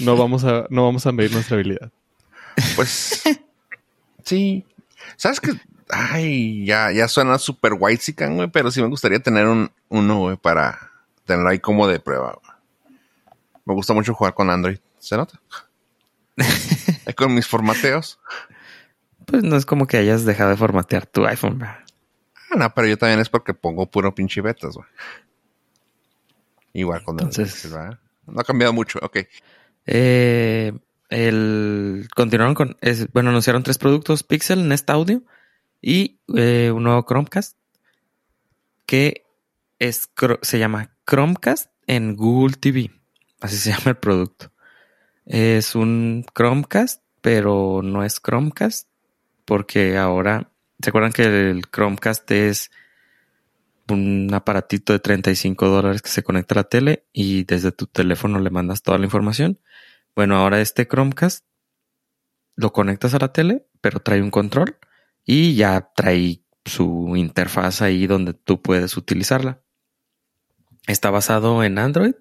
[0.00, 1.90] No vamos a, no vamos a medir nuestra habilidad.
[2.76, 3.22] Pues
[4.24, 4.66] sí.
[5.16, 5.52] ¿Sabes qué?
[5.90, 10.36] Ay, ya, ya suena super white güey, pero sí me gustaría tener un, uno, güey,
[10.36, 10.90] para
[11.26, 12.38] tenerlo ahí como de prueba.
[12.42, 12.98] güey.
[13.64, 14.78] Me gusta mucho jugar con Android.
[14.98, 15.40] ¿Se nota?
[17.16, 18.18] Con mis formateos.
[19.26, 21.58] Pues no es como que hayas dejado de formatear tu iPhone.
[21.58, 21.78] ¿verdad?
[22.50, 24.86] Ah, no, pero yo también es porque pongo puro pinche betas, güey.
[26.72, 27.98] Igual con Entonces- ¿verdad?
[28.26, 29.18] No ha cambiado mucho, ok.
[29.86, 30.72] Eh,
[31.08, 32.76] el, continuaron con,
[33.12, 35.22] bueno, anunciaron tres productos, Pixel, Nest Audio
[35.80, 37.58] y eh, un nuevo Chromecast
[38.86, 39.24] que
[39.78, 40.10] es,
[40.42, 42.90] se llama Chromecast en Google TV.
[43.40, 44.52] Así se llama el producto.
[45.26, 48.88] Es un Chromecast, pero no es Chromecast
[49.44, 52.70] porque ahora, ¿se acuerdan que el Chromecast es
[53.88, 58.38] un aparatito de 35 dólares que se conecta a la tele y desde tu teléfono
[58.38, 59.60] le mandas toda la información?
[60.14, 61.44] Bueno, ahora este Chromecast
[62.54, 64.76] lo conectas a la tele, pero trae un control
[65.24, 69.62] y ya trae su interfaz ahí donde tú puedes utilizarla.
[70.86, 72.14] Está basado en Android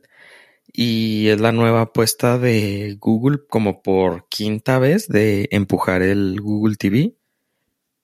[0.74, 6.76] y es la nueva apuesta de Google como por quinta vez de empujar el Google
[6.76, 7.17] TV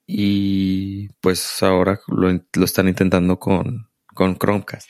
[0.08, 2.32] y pues ahora lo,
[2.64, 4.90] están intentando con, con Chromecast.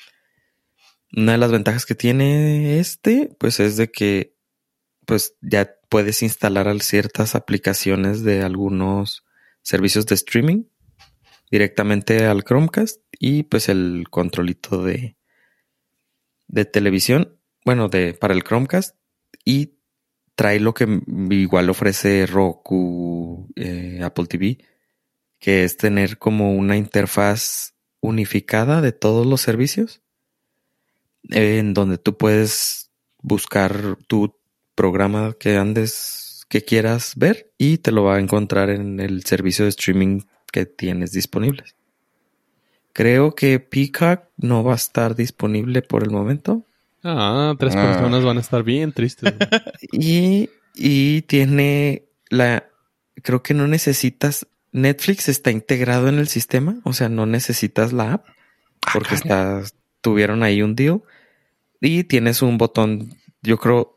[1.16, 4.36] Una de las ventajas que tiene este pues es de que
[5.06, 9.26] pues ya puedes instalar al- ciertas aplicaciones de algunos
[9.64, 10.64] servicios de streaming
[11.50, 15.18] directamente al Chromecast y pues el controlito de,
[16.48, 18.96] de televisión, bueno, de para el Chromecast
[19.46, 19.80] y
[20.36, 21.02] trae lo que
[21.32, 24.58] igual ofrece Roku, eh, Apple TV,
[25.40, 30.02] que es tener como una interfaz unificada de todos los servicios
[31.30, 32.90] en donde tú puedes
[33.22, 34.36] buscar tu
[34.76, 39.66] programa que andes, que quieras ver y te lo va a encontrar en el servicio
[39.66, 40.22] de streaming
[40.52, 41.76] que tienes disponibles.
[42.94, 46.64] Creo que Peacock no va a estar disponible por el momento
[47.04, 47.84] Ah, tres Ah.
[47.94, 49.34] personas van a estar bien tristes.
[49.92, 52.68] y, y tiene la,
[53.24, 54.48] creo que no necesitas,
[54.78, 58.26] Netflix está integrado en el sistema, o sea, no necesitas la app
[58.94, 59.64] porque está,
[60.02, 61.02] tuvieron ahí un deal
[61.82, 63.96] y tienes un botón, yo creo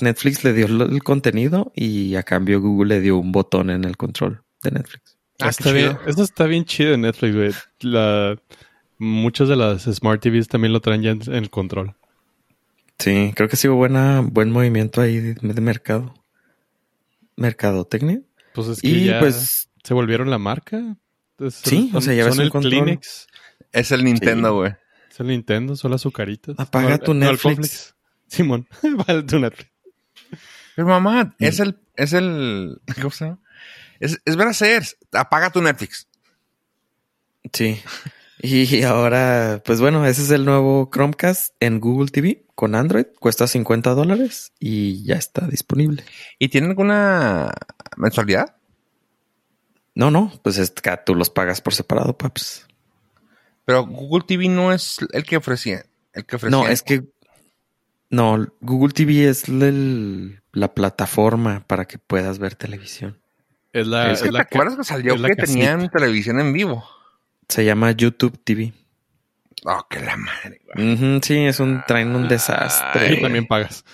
[0.00, 3.96] Netflix le dio el contenido y a cambio Google le dio un botón en el
[3.96, 5.18] control de Netflix.
[5.40, 6.06] Ah, está bien, chido.
[6.06, 7.50] eso está bien chido en Netflix, güey.
[7.80, 8.36] La,
[8.98, 11.96] muchas de las Smart TVs también lo traen ya en, en el control.
[12.98, 16.14] Sí, creo que sí hubo buena, buen movimiento ahí de, de mercado.
[17.34, 18.20] Mercadotecnia.
[18.54, 20.96] Pues es que Y ya pues, se volvieron la marca.
[21.38, 22.70] Es- Sí, o sea, ya ves son el control.
[22.72, 23.26] Kleenex,
[23.72, 24.72] Es el Nintendo, güey.
[25.10, 26.54] es el Nintendo, son las azucaritas.
[26.58, 27.42] Apaga tu Netflix.
[27.42, 27.94] cornflakes.
[28.28, 28.68] Simón,
[29.00, 29.70] apaga tu Netflix.
[30.76, 33.40] Pero mamá, es el, es el, ¿cómo se llama?
[34.00, 34.84] Es, es ver hacer.
[35.12, 36.08] Apaga tu Netflix.
[37.52, 37.80] sí.
[38.44, 43.04] Y ahora, pues bueno, ese es el nuevo Chromecast en Google TV con Android.
[43.20, 46.02] Cuesta 50 dólares y ya está disponible.
[46.40, 47.52] ¿Y tiene alguna
[47.96, 48.56] mensualidad?
[49.94, 52.66] No, no, pues es que tú los pagas por separado, paps.
[53.64, 55.84] Pero Google TV no es el que ofrecía.
[56.12, 56.58] El que ofrecía.
[56.58, 57.04] No, es que
[58.10, 63.18] no, Google TV es el- la plataforma para que puedas ver televisión.
[63.72, 66.52] Es la, Es que es te la ca- acuerdas que salió que tenían televisión en
[66.52, 66.84] vivo.
[67.48, 68.72] Se llama YouTube TV.
[69.64, 70.60] Oh, que la madre.
[71.22, 73.16] sí, es un traen un Y desastre.
[73.18, 73.84] también pagas.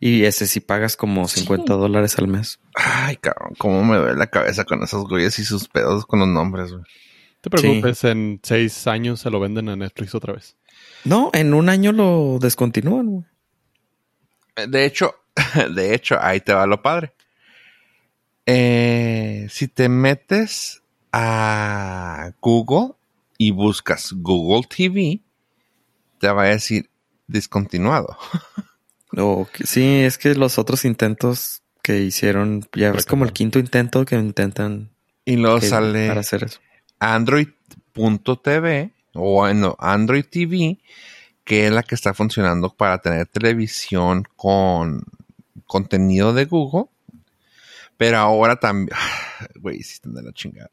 [0.00, 2.60] Y ese sí pagas como 50 dólares al mes.
[2.74, 6.28] Ay, cabrón, cómo me duele la cabeza con esos güeyes y sus pedos con los
[6.28, 6.84] nombres, güey.
[7.40, 10.56] Te preocupes, en seis años se lo venden a Netflix otra vez.
[11.04, 13.06] No, en un año lo descontinúan.
[13.06, 13.24] güey.
[14.68, 15.14] De hecho,
[15.74, 17.12] de hecho, ahí te va lo padre.
[18.46, 22.94] Eh, si te metes a Google
[23.38, 25.20] y buscas Google TV,
[26.18, 26.90] te va a decir
[27.26, 28.16] descontinuado.
[29.16, 34.04] O sí, es que los otros intentos que hicieron, ya es como el quinto intento
[34.04, 34.90] que intentan
[35.24, 36.60] Y luego sale para hacer eso.
[36.98, 40.78] Android.tv o bueno, Android TV,
[41.44, 45.04] que es la que está funcionando para tener televisión con
[45.66, 46.86] contenido de Google.
[47.96, 48.96] Pero ahora también,
[49.60, 50.70] güey, sí están de la chingada.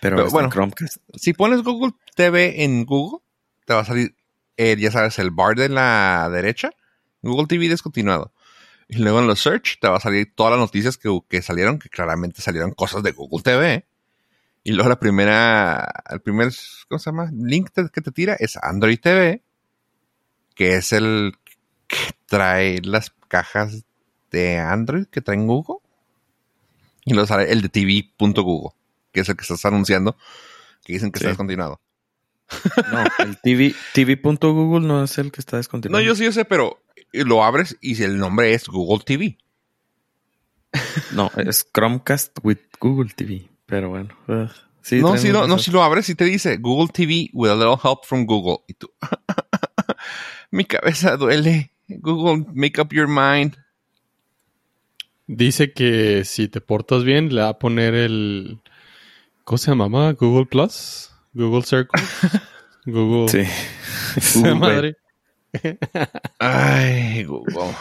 [0.00, 0.50] Pero, bueno.
[0.50, 0.98] Chromecast.
[1.14, 3.20] Si pones Google TV en Google,
[3.64, 4.14] te va a salir,
[4.56, 6.70] eh, ya sabes, el bar de la derecha,
[7.22, 8.32] Google TV descontinuado.
[8.88, 11.78] Y luego en los search te va a salir todas las noticias que, que salieron,
[11.78, 13.86] que claramente salieron cosas de Google TV.
[14.64, 16.52] Y luego la primera, el primer,
[16.88, 17.30] ¿cómo se llama?
[17.32, 19.42] Link te- que te tira es Android TV,
[20.54, 21.34] que es el
[21.86, 23.84] que trae las cajas
[24.30, 25.76] de Android que traen Google.
[27.04, 28.74] Y luego sale el de TV.google,
[29.12, 30.16] que es el que estás anunciando,
[30.84, 31.24] que dicen que Sí.
[31.24, 31.80] está descontinuado.
[32.92, 36.04] No, el TV, TV.google no es el que está No, descontinuado.
[36.04, 39.38] yo sí yo sé, pero lo abres y el nombre es Google TV.
[41.12, 43.48] No, es Chromecast with Google TV.
[43.66, 44.14] Pero bueno.
[44.82, 47.76] Sí, no, si no, si lo abres y te dice Google TV with a little
[47.82, 48.64] help from Google.
[48.68, 48.90] Y tú,
[50.50, 51.72] mi cabeza duele.
[51.88, 53.56] Google, make up your mind.
[55.26, 58.60] Dice que si te portas bien, le va a poner el.
[59.44, 60.12] ¿Cómo se llamaba?
[60.12, 62.02] Google Plus, Google Circle,
[62.86, 63.28] Google.
[63.28, 63.42] Sí.
[64.38, 64.54] Google.
[64.54, 64.96] madre.
[66.38, 67.74] Ay, Google.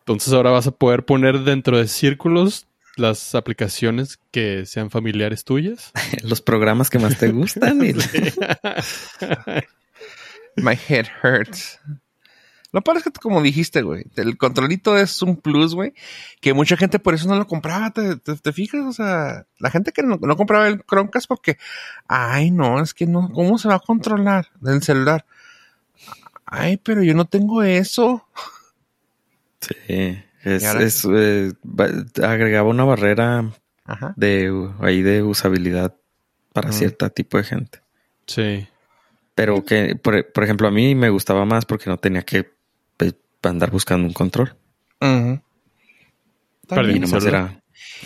[0.00, 5.92] Entonces ahora vas a poder poner dentro de círculos las aplicaciones que sean familiares tuyas.
[6.22, 7.84] Los programas que más te gustan.
[7.84, 7.94] y-
[10.56, 11.78] My head hurts.
[12.70, 15.94] Lo peor es que, como dijiste, güey, el controlito es un plus, güey,
[16.42, 18.82] que mucha gente por eso no lo compraba, ¿te, te, te fijas?
[18.84, 21.56] O sea, la gente que no, no compraba el Chromecast porque,
[22.08, 25.24] ay, no, es que no, ¿cómo se va a controlar del celular?
[26.50, 28.26] Ay, pero yo no tengo eso.
[29.60, 30.18] Sí.
[30.44, 31.52] Es, eh,
[32.22, 33.52] agregaba una barrera
[33.84, 34.14] Ajá.
[34.16, 35.94] de ahí de usabilidad
[36.52, 36.72] para Mm.
[36.72, 37.80] cierto tipo de gente.
[38.26, 38.66] Sí.
[39.34, 42.50] Pero que, por, por ejemplo, a mí me gustaba más porque no tenía que
[42.96, 44.56] pues, andar buscando un control.
[46.68, 47.62] Perdí Y nomás era.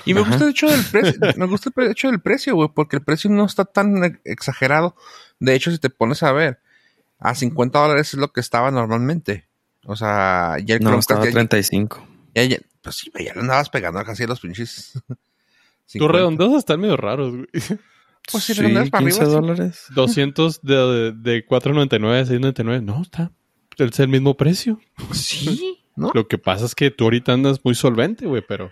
[0.07, 0.29] Me Ajá.
[0.31, 3.31] gusta el hecho del precio, me gusta el hecho del precio, güey, porque el precio
[3.31, 4.97] no está tan e- exagerado.
[5.39, 6.61] De hecho, si te pones a ver,
[7.23, 9.49] a 50 dólares es lo que estaba normalmente.
[9.85, 12.07] O sea, ya el No, Chromecast estaba ya- 35.
[12.35, 14.93] ya- ya- pues sí, ya le andabas pegando casi a los pinches.
[15.87, 16.13] Tus 50.
[16.19, 17.47] redondeos están medio raros, güey.
[18.31, 19.85] Pues si sí, redondeas para 15 arriba, dólares.
[19.95, 22.83] 200 de, de 4.99 a 6.99.
[22.83, 23.33] No, está.
[23.79, 24.81] Es el mismo precio.
[25.13, 26.11] Sí, ¿no?
[26.15, 28.71] Lo que pasa es que tú ahorita andas muy solvente, güey, pero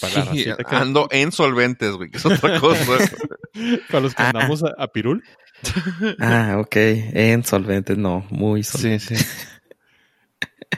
[0.00, 2.84] para Sí, que- ando en solventes, güey, que es otra cosa.
[3.88, 4.30] para los que Ah.
[4.30, 5.22] andamos a, a pirul.
[6.20, 6.76] Ah, ok.
[6.76, 8.26] En solventes, no.
[8.30, 9.18] Muy solventes.
[9.18, 9.26] sí, sí.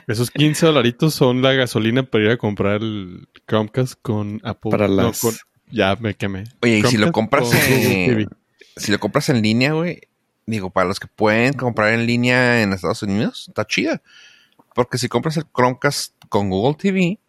[0.07, 4.71] Esos 15 dolaritos son la gasolina para ir a comprar el Chromecast con Apple.
[4.71, 5.35] Para no, las- con-
[5.69, 6.45] ya me quemé.
[6.61, 8.27] Oye, y si lo compras con Google en- TV.
[8.77, 10.01] Si lo compras en línea, güey,
[10.45, 14.01] digo, para los que pueden comprar en línea en Estados Unidos, está chida.
[14.73, 17.19] Porque si compras el Chromecast con Google TV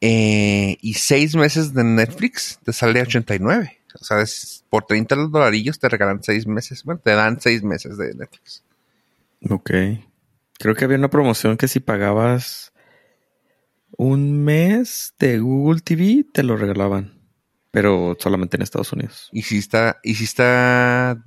[0.00, 3.77] eh, y seis meses de Netflix, te sale 89.
[4.00, 6.84] O sea, es- por 30 dolarillos te regalan 6 meses.
[6.84, 8.62] Bueno, te dan 6 meses de Netflix.
[9.48, 9.70] Ok.
[10.58, 12.72] Creo que había una promoción que si pagabas
[13.96, 17.18] un mes de Google TV, te lo regalaban.
[17.70, 19.28] Pero solamente en Estados Unidos.
[19.32, 21.22] Y si está, y si está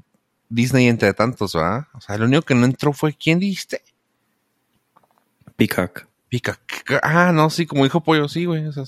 [0.50, 1.88] Disney entre tantos, ¿verdad?
[1.94, 3.82] O sea, lo único que no entró fue ¿quién dijiste?
[5.56, 6.08] Peacock.
[6.30, 6.60] Pica.
[7.04, 8.66] Ah, no, sí, como dijo Pollo, sí, güey.
[8.66, 8.86] o sea,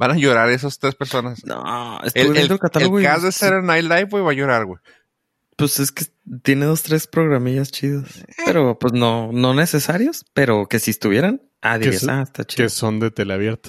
[0.00, 1.44] van a llorar esas tres personas.
[1.44, 4.34] No, El, el, viendo el catálogo el cast de Saturday Night Live, güey, va a
[4.34, 4.80] llorar, güey.
[5.56, 6.06] Pues es que
[6.42, 8.24] tiene dos, tres programillas chidos.
[8.46, 12.64] Pero pues no, no necesarios, pero que si estuvieran, ah, Que dirías, ah, está chido.
[12.64, 13.68] Que son de teleabierta.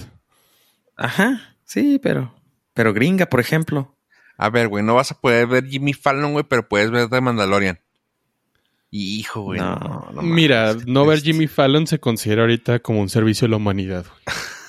[0.96, 2.34] Ajá, sí, pero,
[2.74, 3.98] pero gringa, por ejemplo.
[4.38, 7.20] A ver, güey, no vas a poder ver Jimmy Fallon, güey, pero puedes ver The
[7.20, 7.82] Mandalorian.
[8.90, 9.60] Y hijo, güey.
[9.60, 9.76] No.
[9.76, 11.22] No, no Mira, no ver.
[11.22, 14.06] Jimmy Fallon se considera ahorita como un servicio a la humanidad.
[14.06, 14.38] güey.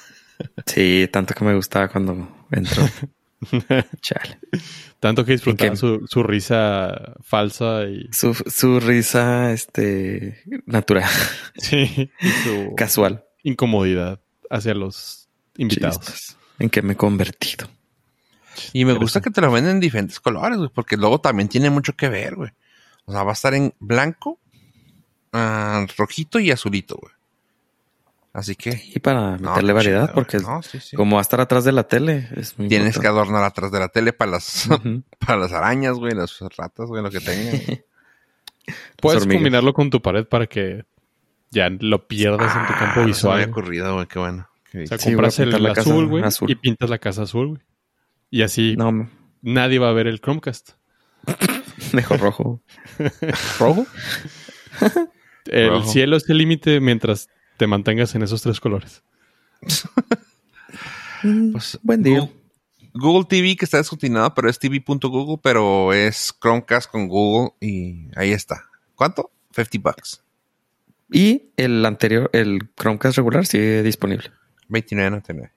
[0.66, 2.84] Sí, tanto que me gustaba cuando entró.
[4.00, 4.38] Chale.
[5.00, 11.10] Tanto que disfrutaba su, su risa falsa y, Su, su risa, este, natural,
[11.56, 13.24] sí, y su casual.
[13.42, 15.98] incomodidad hacia los invitados.
[16.00, 16.36] Chispas.
[16.58, 17.68] En que me he convertido.
[18.72, 19.24] Y me Pero gusta sí.
[19.24, 22.36] que te lo venden en diferentes colores, güey, porque luego también tiene mucho que ver,
[22.36, 22.50] güey.
[23.06, 24.38] O sea, va a estar en blanco,
[25.32, 27.12] ah, rojito y azulito, güey.
[28.34, 28.82] Así que.
[28.94, 30.38] Y para meterle variedad, chido, porque.
[30.38, 30.96] No, sí, sí.
[30.96, 33.78] como va a estar atrás de la tele, es muy Tienes que adornar atrás de
[33.78, 34.68] la tele para las,
[35.18, 37.60] para las arañas, güey, las ratas, güey, lo que tengan.
[39.00, 39.40] Puedes hormigas.
[39.40, 40.84] combinarlo con tu pared para que
[41.50, 43.32] ya lo pierdas en tu campo Ah, no me visual.
[43.34, 43.52] había güey.
[43.60, 44.48] ocurrido, güey, qué bueno.
[44.70, 46.50] Qué O sea, Sí, compras el la casa azul, güey, azul.
[46.50, 47.60] y pintas la casa azul, güey.
[48.30, 49.10] Y así No,
[49.42, 50.70] nadie va a ver el Chromecast.
[51.92, 52.62] mejor rojo.
[53.58, 53.86] ¿Rojo?
[55.46, 55.90] el Rojo.
[55.90, 57.28] cielo es el límite mientras
[57.62, 59.04] te mantengas en esos tres colores.
[61.52, 62.18] Pues, Buen día.
[62.18, 62.34] Google,
[62.92, 68.32] Google TV que está descontinuado, pero es tv.google, pero es Chromecast con Google y ahí
[68.32, 68.68] está.
[68.96, 69.30] ¿Cuánto?
[69.54, 70.24] 50 bucks.
[71.12, 74.32] Y el anterior, el Chromecast regular sigue disponible.
[74.68, 75.52] 29.99.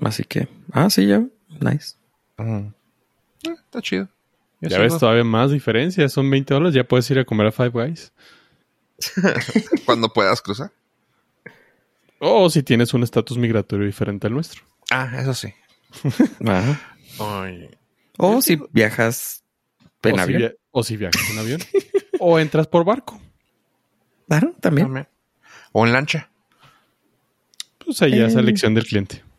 [0.00, 1.24] Así que, ah, sí, ya.
[1.60, 1.94] Nice.
[2.38, 2.72] Eh,
[3.44, 4.08] está chido.
[4.60, 6.12] Yo Ya ves todavía más diferencias.
[6.12, 6.74] Son 20 dólares.
[6.74, 8.12] Ya puedes ir a comer a Five Guys.
[9.86, 10.72] Cuando puedas cruzar.
[12.20, 14.62] O si tienes un estatus migratorio diferente al nuestro.
[14.90, 15.52] Ah, eso sí.
[16.46, 16.96] Ajá.
[17.18, 17.68] Ay.
[18.18, 19.42] O si viajas
[20.02, 20.38] en o, si avión.
[20.38, 21.60] via- o si viajas en avión.
[22.20, 23.20] o entras por barco.
[24.28, 24.86] Claro, también.
[24.86, 25.08] También.
[25.72, 26.30] O en lancha.
[27.84, 28.40] Pues ahí ya es Eh.
[28.40, 29.22] elección del cliente.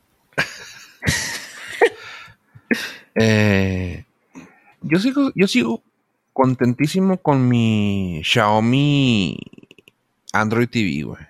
[3.15, 4.05] Eh,
[4.81, 5.83] yo sigo, yo sigo
[6.31, 9.37] contentísimo con mi Xiaomi
[10.31, 11.21] Android TV, güey.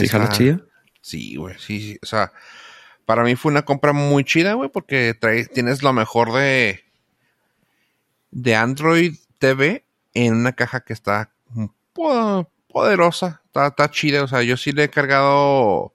[0.00, 0.60] ¿Sí, jala Está- chida?
[1.00, 1.98] Sí, güey, sí, sí.
[2.02, 2.32] O sea,
[3.06, 6.80] para mí fue una compra muy chida, güey, porque trae, tienes lo mejor de,
[8.30, 9.84] de Android TV
[10.14, 11.30] en una caja que está
[11.92, 14.22] po- poderosa, está, está chida.
[14.24, 15.92] O sea, yo sí le he cargado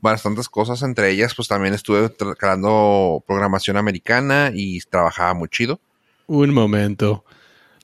[0.00, 5.80] bastantes cosas, entre ellas, pues también estuve cargando programación americana y trabajaba muy chido.
[6.26, 7.24] Un momento.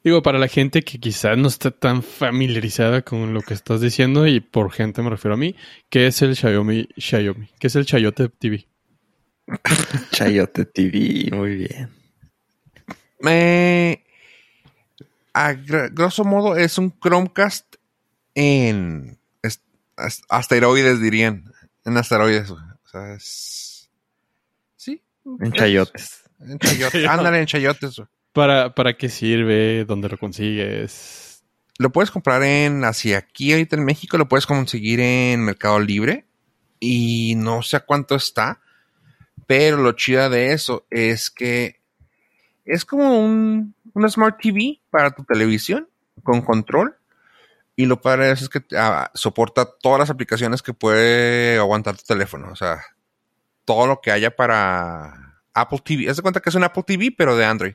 [0.05, 4.27] Digo, para la gente que quizás no está tan familiarizada con lo que estás diciendo,
[4.27, 5.55] y por gente me refiero a mí,
[5.91, 6.89] ¿qué es el Xiaomi?
[6.97, 7.49] Xiaomi?
[7.59, 8.67] ¿Qué es el Chayote TV?
[10.13, 11.91] Chayote TV, muy bien.
[13.29, 14.05] Eh,
[15.33, 17.77] a gr- grosso modo es un Chromecast
[18.35, 19.19] en
[20.29, 21.53] asteroides, dirían.
[21.85, 22.51] En asteroides.
[22.51, 22.63] güey.
[22.85, 23.91] O sea, es...
[24.77, 25.03] Sí.
[25.41, 26.23] En es- chayotes.
[26.41, 27.07] En chayotes.
[27.09, 27.97] Ándale, en chayotes.
[27.97, 28.09] güey.
[28.39, 29.85] ¿Para, ¿Para qué sirve?
[29.85, 31.43] ¿Dónde lo consigues?
[31.77, 32.85] Lo puedes comprar en...
[32.85, 36.25] Así aquí ahorita en México lo puedes conseguir en Mercado Libre.
[36.79, 38.61] Y no sé a cuánto está.
[39.49, 41.81] Pero lo chida de eso es que
[42.65, 45.89] es como un, una Smart TV para tu televisión
[46.23, 46.97] con control.
[47.75, 52.53] Y lo padre es que ah, soporta todas las aplicaciones que puede aguantar tu teléfono.
[52.53, 52.79] O sea,
[53.65, 56.09] todo lo que haya para Apple TV.
[56.09, 57.75] Haz de cuenta que es un Apple TV, pero de Android.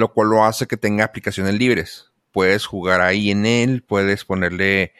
[0.00, 2.10] Lo cual lo hace que tenga aplicaciones libres.
[2.32, 4.94] Puedes jugar ahí en él, puedes ponerle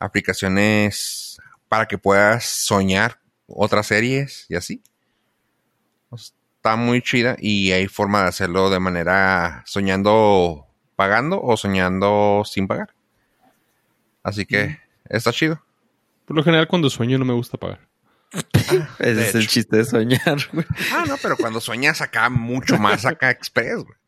[0.00, 4.82] aplicaciones para que puedas soñar otras series y así.
[6.12, 12.66] Está muy chida y hay forma de hacerlo de manera soñando pagando o soñando sin
[12.66, 12.92] pagar.
[14.24, 15.62] Así que está chido.
[16.24, 17.86] Por lo general, cuando sueño no me gusta pagar.
[18.98, 20.66] Ese es el chiste de soñar, güey.
[20.92, 23.99] Ah, no, pero cuando sueñas acá mucho más acá express, güey.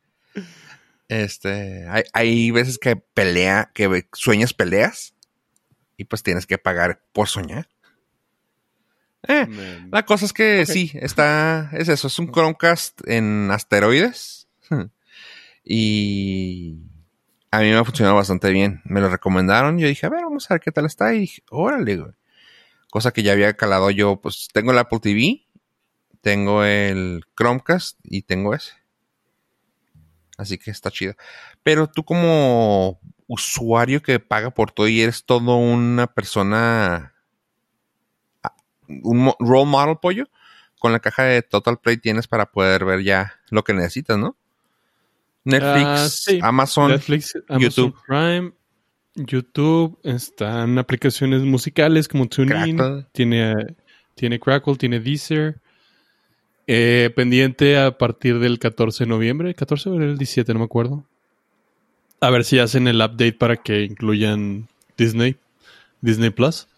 [1.08, 5.14] Este, hay, hay veces que pelea, que sueñas peleas
[5.96, 7.68] y pues tienes que pagar por soñar.
[9.28, 9.46] Eh,
[9.90, 14.48] la cosa es que sí, está, es eso, es un Chromecast en asteroides.
[15.64, 16.78] Y
[17.50, 18.80] a mí me ha funcionado bastante bien.
[18.84, 19.78] Me lo recomendaron.
[19.78, 21.14] Yo dije, a ver, vamos a ver qué tal está.
[21.14, 22.12] Y dije, órale, güey.
[22.90, 24.20] Cosa que ya había calado yo.
[24.20, 25.46] Pues tengo el Apple TV,
[26.20, 28.72] tengo el Chromecast y tengo ese.
[30.42, 31.14] Así que está chido.
[31.62, 37.14] Pero tú como usuario que paga por todo y eres todo una persona,
[38.42, 38.54] ah,
[39.02, 40.28] un role model pollo,
[40.78, 44.36] con la caja de Total Play tienes para poder ver ya lo que necesitas, ¿no?
[45.44, 46.38] Netflix, Ah, sí.
[46.42, 47.96] Amazon, Netflix, Amazon YouTube.
[48.06, 48.52] Prime,
[49.14, 53.76] YouTube, están aplicaciones musicales como TuneIn, tiene,
[54.14, 55.60] tiene Crackle, tiene Deezer.
[56.66, 61.04] Eh, pendiente a partir del 14 de noviembre, 14 o el 17, no me acuerdo.
[62.20, 65.36] A ver si hacen el update para que incluyan Disney,
[66.00, 66.68] Disney Plus.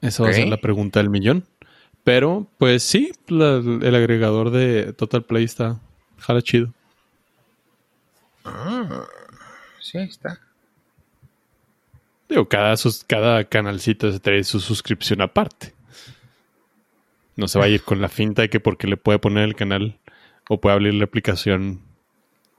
[0.00, 1.44] Esa va a ser la pregunta del millón.
[2.02, 5.78] Pero, pues sí, la- el agregador de Total Play está
[6.18, 6.72] jala chido.
[8.44, 9.04] Ah,
[9.80, 10.40] sí, ahí está.
[12.28, 15.74] Digo, cada, sus- cada canalcito se trae su suscripción aparte.
[17.38, 19.54] No se va a ir con la finta de que porque le puede poner el
[19.54, 19.96] canal
[20.48, 21.80] o puede abrir la aplicación,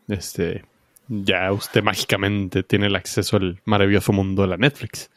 [0.07, 0.63] este,
[1.09, 5.11] ya usted mágicamente tiene el acceso al maravilloso mundo de la Netflix.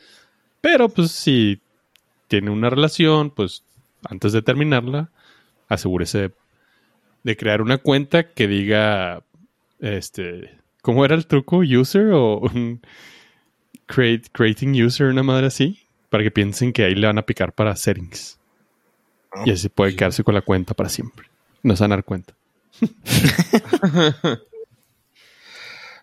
[0.61, 1.61] Pero pues si
[2.27, 3.63] tiene una relación, pues
[4.03, 5.11] antes de terminarla,
[5.69, 6.33] asegúrese
[7.23, 9.23] de, crear una cuenta que diga,
[9.79, 11.59] este, ¿cómo era el truco?
[11.59, 12.81] ¿User o un
[13.87, 15.79] create, creating user, una madre así?
[16.11, 18.42] Para que piensen que ahí le van a picar para settings.
[19.45, 21.27] Y así puede quedarse con la cuenta para siempre.
[21.63, 22.35] No se van a dar cuenta.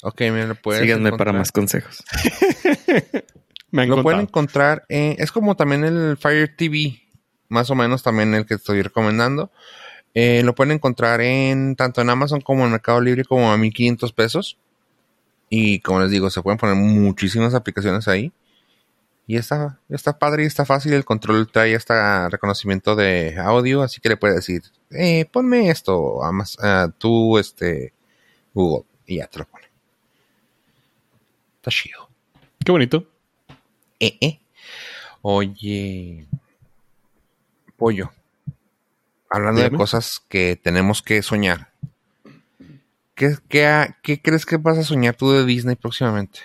[0.01, 2.03] Ok, mira, lo puedes Síganme para más consejos.
[3.71, 7.01] Me han Lo pueden encontrar, eh, es como también el Fire TV,
[7.49, 9.51] más o menos también el que estoy recomendando.
[10.15, 14.11] Eh, lo pueden encontrar en tanto en Amazon como en Mercado Libre como a 1500
[14.13, 14.57] pesos.
[15.49, 18.32] Y como les digo, se pueden poner muchísimas aplicaciones ahí.
[19.30, 20.91] Y está, está padre y está fácil.
[20.91, 26.21] El control trae hasta reconocimiento de audio, así que le puedes decir, eh, ponme esto,
[26.23, 27.93] ah, tú, este,
[28.55, 29.65] Google, y ya te lo pone.
[31.57, 32.09] Está chido.
[32.65, 33.05] Qué bonito.
[33.99, 34.39] Eh, eh.
[35.21, 36.25] Oye,
[37.77, 38.11] pollo.
[39.30, 41.71] Hablando de cosas que tenemos que soñar.
[43.13, 46.39] ¿Qué, qué, qué crees que vas a soñar tú de Disney próximamente?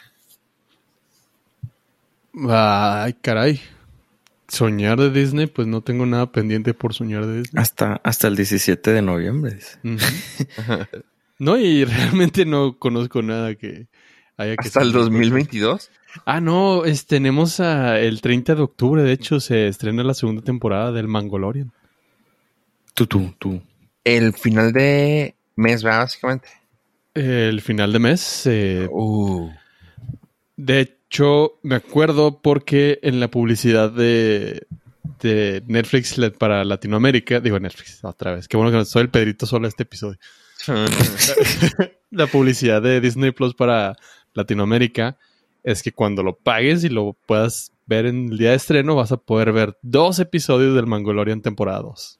[2.49, 3.61] Ay, caray.
[4.49, 7.61] Soñar de Disney, pues no tengo nada pendiente por soñar de Disney.
[7.63, 9.59] Hasta, hasta el 17 de noviembre.
[11.39, 13.87] no, y realmente no conozco nada que
[14.37, 15.05] haya que ¿Hasta el soñar.
[15.05, 15.91] 2022?
[16.27, 20.43] Ah, no, es- tenemos a- el 30 de octubre, de hecho, se estrena la segunda
[20.43, 21.73] temporada del Mangolorian.
[22.95, 23.61] Tú, tú, tú.
[24.05, 26.01] El final de mes, ¿verdad?
[26.01, 26.49] Básicamente.
[27.15, 28.47] El final de mes.
[28.47, 29.51] eh, Uh,
[30.57, 34.67] de hecho, me acuerdo porque en la publicidad de,
[35.21, 39.69] de Netflix para Latinoamérica, digo Netflix, otra vez, qué bueno que soy el Pedrito solo
[39.69, 40.19] este episodio.
[42.11, 43.97] la publicidad de Disney Plus para
[44.33, 45.17] Latinoamérica
[45.63, 49.13] es que cuando lo pagues y lo puedas ver en el día de estreno, vas
[49.13, 52.19] a poder ver dos episodios del Mangolorian temporada 2.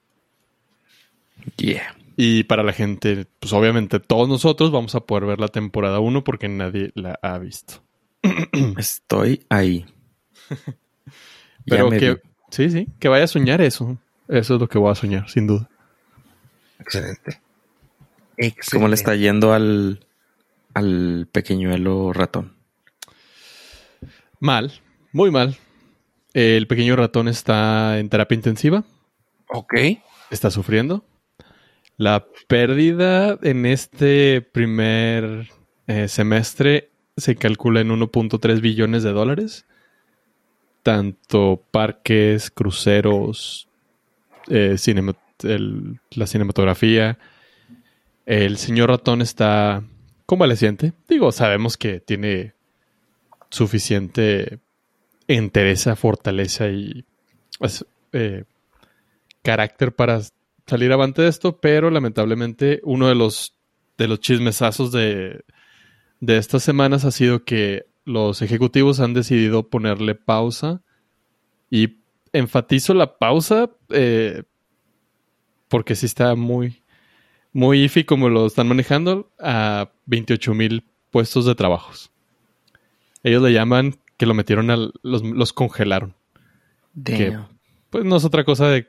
[1.57, 1.97] Yeah.
[2.15, 6.23] Y para la gente, pues obviamente todos nosotros vamos a poder ver la temporada 1
[6.23, 7.84] porque nadie la ha visto.
[8.77, 9.85] Estoy ahí.
[11.65, 13.97] Pero que, sí, sí, que vaya a soñar eso.
[14.27, 15.69] Eso es lo que voy a soñar, sin duda.
[16.79, 17.41] excelente.
[18.37, 18.69] Excelente.
[18.71, 20.05] ¿Cómo le está yendo al,
[20.73, 22.55] al pequeñuelo ratón?
[24.39, 25.57] Mal, muy mal.
[26.33, 28.83] El pequeño ratón está en terapia intensiva.
[29.47, 29.73] Ok.
[30.31, 31.05] está sufriendo.
[31.97, 35.49] La pérdida en este primer
[35.87, 39.65] eh, semestre se calcula en 1.3 billones de dólares.
[40.83, 43.67] Tanto parques, cruceros,
[44.49, 44.75] eh,
[46.11, 47.17] la cinematografía.
[48.25, 49.83] El señor ratón está
[50.25, 50.93] convaleciente.
[51.07, 52.53] Digo, sabemos que tiene
[53.49, 54.59] suficiente
[55.27, 57.05] entereza, fortaleza y
[57.59, 58.43] pues, eh,
[59.41, 60.21] carácter para
[60.67, 63.53] salir avante de esto, pero lamentablemente uno de los
[63.97, 65.45] de los chismesazos de,
[66.19, 70.81] de estas semanas ha sido que los ejecutivos han decidido ponerle pausa
[71.69, 71.97] y
[72.33, 74.43] enfatizo la pausa eh,
[75.67, 76.81] porque sí está muy
[77.51, 82.11] muy iffy como lo están manejando a 28 mil puestos de trabajos.
[83.23, 86.13] Ellos le llaman que lo metieron al los, los congelaron.
[86.93, 87.47] Damn.
[87.89, 88.87] pues no es otra cosa de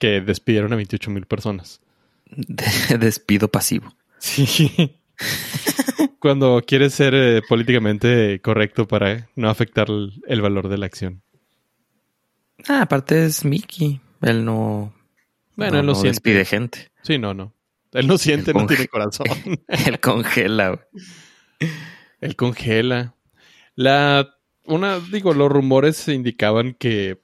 [0.00, 1.80] que despidieron a 28 mil personas.
[2.26, 3.92] De- despido pasivo.
[4.18, 4.96] Sí.
[6.22, 11.20] Cuando quieres ser eh, políticamente correcto para no afectar el, el valor de la acción.
[12.68, 14.00] Ah, aparte es Mickey.
[14.20, 14.94] Él no.
[15.56, 16.10] Bueno, no, él no siente.
[16.10, 16.92] despide gente.
[17.02, 17.52] Sí, no, no.
[17.90, 19.26] Él no siente, no tiene corazón.
[19.66, 20.68] Él congela.
[20.68, 21.70] güey.
[22.20, 23.16] Él congela.
[23.74, 24.32] La,
[24.64, 27.20] una, digo, los rumores indicaban que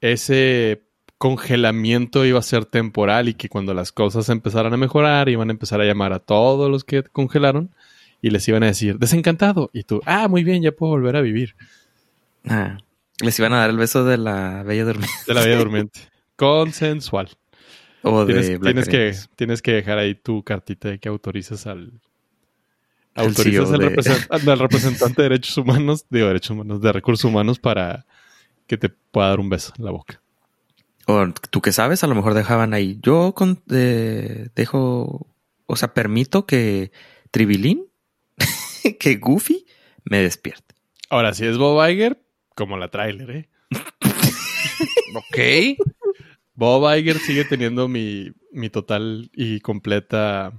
[0.00, 0.82] ese
[1.18, 5.52] congelamiento iba a ser temporal y que cuando las cosas empezaran a mejorar iban a
[5.52, 7.74] empezar a llamar a todos los que congelaron
[8.20, 9.70] y les iban a decir, desencantado.
[9.72, 11.54] Y tú, ah, muy bien, ya puedo volver a vivir.
[12.44, 12.78] Ah,
[13.20, 15.14] les iban a dar el beso de la Bella Durmiente.
[15.26, 16.00] De la Bella Durmiente.
[16.36, 17.28] Consensual.
[18.02, 21.92] O de Tienes, tienes que, tienes que dejar ahí tu cartita de que autorizas al...
[23.14, 27.24] Autorizas CEO al, de- represent- al representante de derechos humanos, digo derechos humanos, de recursos
[27.24, 28.06] humanos para
[28.68, 30.20] que te pueda dar un beso en la boca.
[31.08, 32.98] O tú que sabes, a lo mejor dejaban ahí.
[33.02, 35.26] Yo con, eh, dejo,
[35.66, 36.92] o sea, permito que
[37.32, 37.86] Tribilín,
[38.96, 39.66] que Goofy
[40.04, 40.74] me despierte.
[41.10, 42.22] Ahora, si es Bob Iger,
[42.54, 43.48] como la trailer, ¿eh?
[45.14, 45.78] Ok.
[46.54, 50.52] Bob Iger sigue teniendo mi, mi total y completa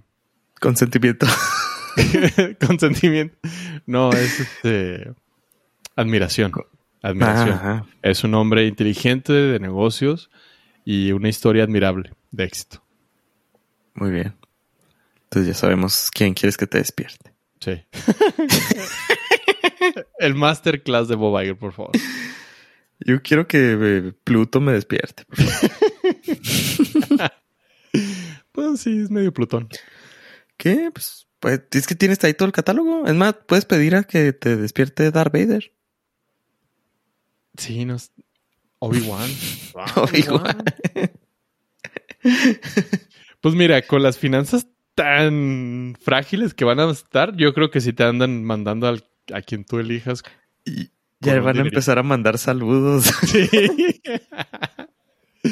[0.59, 1.25] Consentimiento.
[2.65, 3.37] consentimiento.
[3.85, 5.13] No, es este
[5.95, 6.51] admiración.
[7.01, 7.55] Admiración.
[7.55, 7.85] Ajá.
[8.01, 10.29] Es un hombre inteligente de negocios
[10.83, 12.83] y una historia admirable de éxito.
[13.93, 14.35] Muy bien.
[15.23, 17.33] Entonces ya sabemos quién quieres que te despierte.
[17.59, 17.83] Sí.
[20.19, 21.91] El masterclass de Bob Iger, por favor.
[22.99, 25.25] Yo quiero que eh, Pluto me despierte.
[25.25, 27.31] por favor.
[28.51, 29.69] Pues sí, es medio Plutón.
[30.57, 30.91] ¿Qué?
[30.93, 33.05] Pues, pues es que tienes ahí todo el catálogo.
[33.05, 35.71] Es más, puedes pedir a que te despierte Darth Vader.
[37.57, 38.11] Sí, nos.
[38.79, 39.29] Obi-Wan.
[39.95, 40.63] Obi-Wan.
[43.39, 44.67] Pues mira, con las finanzas
[44.99, 49.41] tan frágiles que van a estar, yo creo que si te andan mandando al- a
[49.41, 50.23] quien tú elijas.
[50.65, 50.89] Y
[51.21, 53.05] ya van a empezar a mandar saludos.
[55.41, 55.51] Sí.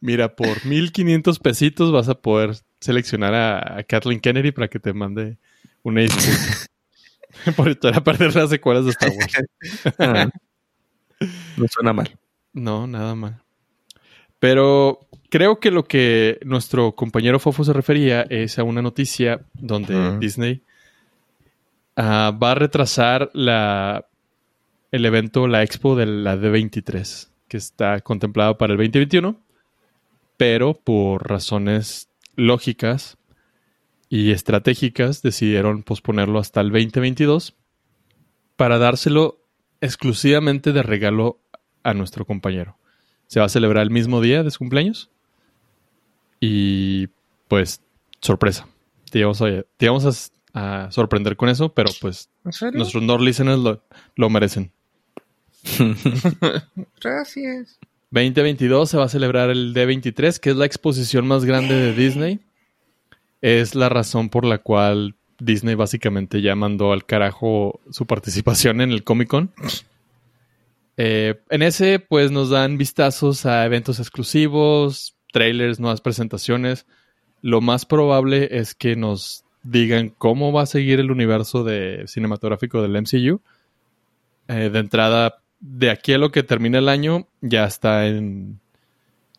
[0.00, 4.94] Mira, por 1500 pesitos vas a poder seleccionar a, a Kathleen Kennedy para que te
[4.94, 5.36] mande
[5.82, 7.54] una disculpa.
[7.56, 9.94] por echar a perder las secuelas de Star Wars.
[9.98, 10.30] Ah.
[11.58, 12.18] no suena mal.
[12.54, 13.42] No, nada mal.
[14.38, 20.18] Pero creo que lo que nuestro compañero Fofo se refería es a una noticia donde.
[20.18, 20.62] Disney
[21.96, 24.06] ah, va a retrasar la,
[24.92, 29.40] el evento, la expo de la D23, que está contemplado para el 2021,
[30.36, 33.16] pero por razones lógicas
[34.08, 37.54] y estratégicas decidieron posponerlo hasta el 2022
[38.56, 39.38] para dárselo
[39.80, 41.40] exclusivamente de regalo
[41.82, 42.78] a nuestro compañero.
[43.26, 45.10] Se va a celebrar el mismo día de su cumpleaños.
[46.40, 47.08] Y
[47.48, 47.80] pues,
[48.20, 48.66] sorpresa.
[49.10, 49.46] Te íbamos a,
[49.76, 53.82] te íbamos a, a sorprender con eso, pero pues nuestros Nord listeners lo,
[54.16, 54.72] lo merecen.
[57.00, 57.78] Gracias.
[58.10, 62.40] 2022 se va a celebrar el D23, que es la exposición más grande de Disney.
[63.42, 68.90] Es la razón por la cual Disney básicamente ya mandó al carajo su participación en
[68.90, 69.52] el Comic Con.
[70.96, 76.86] Eh, en ese, pues nos dan vistazos a eventos exclusivos, trailers, nuevas presentaciones.
[77.42, 82.80] Lo más probable es que nos digan cómo va a seguir el universo de cinematográfico
[82.82, 83.40] del MCU.
[84.48, 88.60] Eh, de entrada, de aquí a lo que termina el año, ya está en.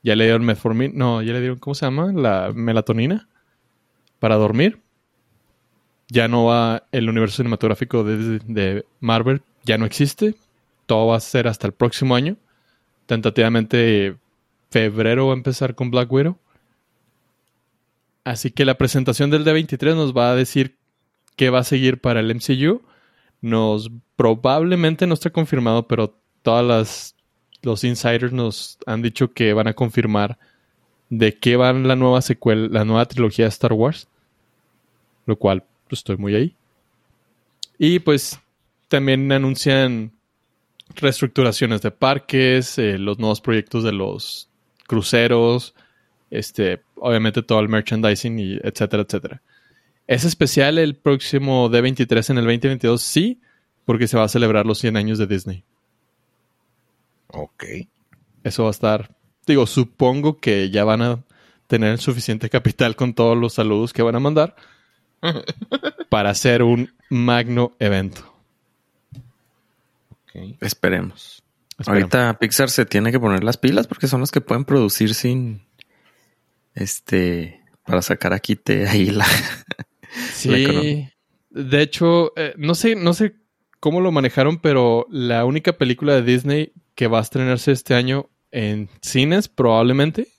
[0.03, 0.93] Ya le dieron metformina.
[0.95, 2.11] No, ya le dieron, ¿cómo se llama?
[2.13, 3.27] La melatonina
[4.19, 4.79] para dormir.
[6.09, 6.83] Ya no va.
[6.91, 10.35] El universo cinematográfico de, de Marvel ya no existe.
[10.87, 12.37] Todo va a ser hasta el próximo año.
[13.05, 14.15] Tentativamente,
[14.71, 16.37] febrero va a empezar con Black Widow.
[18.23, 20.75] Así que la presentación del D23 nos va a decir
[21.35, 22.81] qué va a seguir para el MCU
[23.41, 27.15] nos probablemente no está confirmado, pero todas las
[27.63, 30.37] los insiders nos han dicho que van a confirmar
[31.09, 34.07] de qué va la nueva secuela, la nueva trilogía de Star Wars,
[35.25, 36.55] lo cual pues, estoy muy ahí.
[37.77, 38.39] Y pues
[38.87, 40.11] también anuncian
[40.95, 44.49] reestructuraciones de parques, eh, los nuevos proyectos de los
[44.87, 45.75] cruceros,
[46.29, 49.41] este, obviamente todo el merchandising y etcétera, etcétera.
[50.07, 53.01] ¿Es especial el próximo D23 en el 2022?
[53.01, 53.41] Sí,
[53.85, 55.63] porque se va a celebrar los 100 años de Disney.
[57.27, 57.65] Ok.
[58.43, 59.15] Eso va a estar,
[59.45, 61.23] digo, supongo que ya van a
[61.67, 64.55] tener suficiente capital con todos los saludos que van a mandar
[66.09, 68.36] para hacer un magno evento.
[70.61, 71.43] Esperemos.
[71.85, 75.67] Ahorita Pixar se tiene que poner las pilas porque son los que pueden producir sin
[76.73, 79.25] este para sacar aquí te ahí la.
[80.33, 81.09] Sí.
[81.51, 83.35] de hecho, eh, no sé, no sé
[83.79, 88.29] cómo lo manejaron, pero la única película de Disney que va a estrenarse este año
[88.51, 90.29] en cines, probablemente,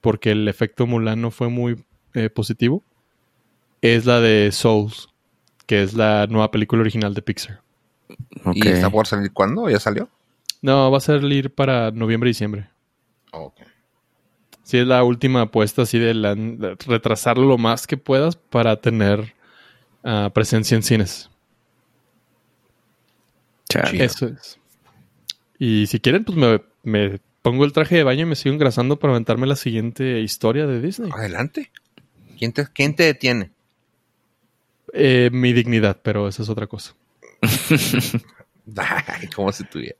[0.00, 1.82] porque el efecto Mulan no fue muy
[2.14, 2.84] eh, positivo,
[3.80, 5.08] es la de Souls,
[5.66, 7.62] que es la nueva película original de Pixar.
[8.54, 9.68] ¿Y está por salir cuándo?
[9.68, 10.08] ¿Ya salió?
[10.62, 12.68] No, va a salir para noviembre y diciembre.
[13.32, 13.54] ok.
[14.62, 19.34] Sí, es la última apuesta así de, retrasarlo lo más que puedas para tener
[20.04, 21.28] ah, presencia en cines.
[23.92, 24.58] Eso es.
[25.58, 26.38] Y si quieren, pues
[26.84, 30.66] me, pongo el traje de baño y me sigo engrasando para aventarme la siguiente historia
[30.66, 31.10] de Disney.
[31.14, 31.70] Adelante.
[32.38, 33.50] ¿Quién te, quién te detiene?
[34.92, 36.94] Eh, mi dignidad, pero esa es otra cosa.
[39.34, 39.96] Como si tuviera.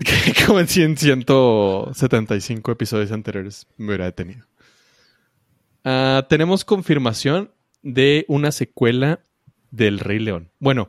[0.46, 4.46] como en 175 episodios anteriores me hubiera detenido.
[5.84, 7.50] Ah, tenemos confirmación
[7.82, 9.20] de una secuela
[9.70, 10.50] del Rey León.
[10.58, 10.88] Bueno,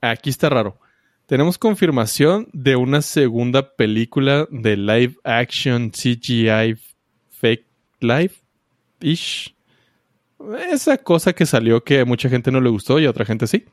[0.00, 0.78] aquí está raro.
[1.26, 6.76] Tenemos confirmación de una segunda película de live action CGI
[7.30, 7.66] fake
[8.00, 8.32] live
[9.00, 9.54] ish.
[10.70, 13.46] Esa cosa que salió que a mucha gente no le gustó y a otra gente
[13.46, 13.64] sí.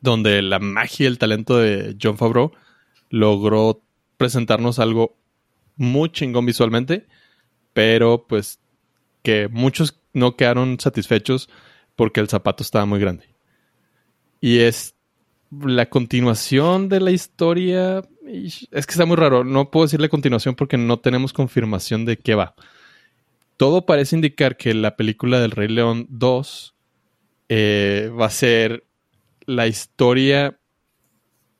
[0.00, 2.52] Donde la magia y el talento de John Favreau
[3.10, 3.82] logró
[4.16, 5.16] presentarnos algo
[5.76, 7.06] muy chingón visualmente,
[7.72, 8.60] pero pues
[9.22, 11.48] que muchos no quedaron satisfechos
[11.96, 13.28] porque el zapato estaba muy grande.
[14.40, 14.94] Y es
[15.50, 18.02] la continuación de la historia.
[18.26, 19.44] Es que está muy raro.
[19.44, 22.54] No puedo decirle continuación porque no tenemos confirmación de qué va.
[23.56, 26.74] Todo parece indicar que la película del Rey León 2
[27.50, 28.84] eh, va a ser
[29.50, 30.60] la historia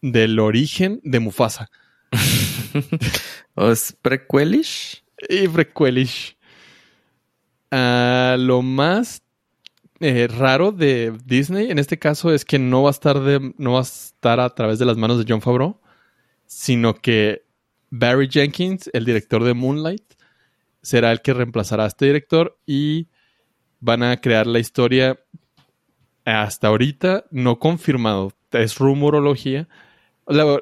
[0.00, 1.70] del origen de Mufasa.
[3.54, 5.02] ¿O es prequelish?
[5.28, 6.36] Y prequelish.
[7.72, 9.22] Ah, lo más
[9.98, 13.72] eh, raro de Disney en este caso es que no va a estar de, no
[13.72, 15.80] va a estar a través de las manos de John Favreau,
[16.46, 17.44] sino que
[17.90, 20.14] Barry Jenkins, el director de Moonlight,
[20.80, 23.08] será el que reemplazará a este director y
[23.80, 25.18] van a crear la historia
[26.24, 29.68] hasta ahorita no confirmado, es rumorología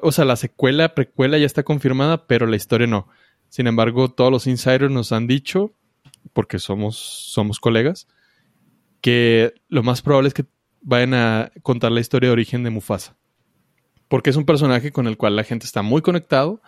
[0.01, 3.07] o sea, la secuela, precuela ya está confirmada, pero la historia no.
[3.49, 5.73] Sin embargo, todos los insiders nos han dicho,
[6.33, 8.07] porque somos, somos colegas,
[9.01, 10.45] que lo más probable es que
[10.81, 13.15] vayan a contar la historia de origen de Mufasa.
[14.07, 16.61] Porque es un personaje con el cual la gente está muy conectado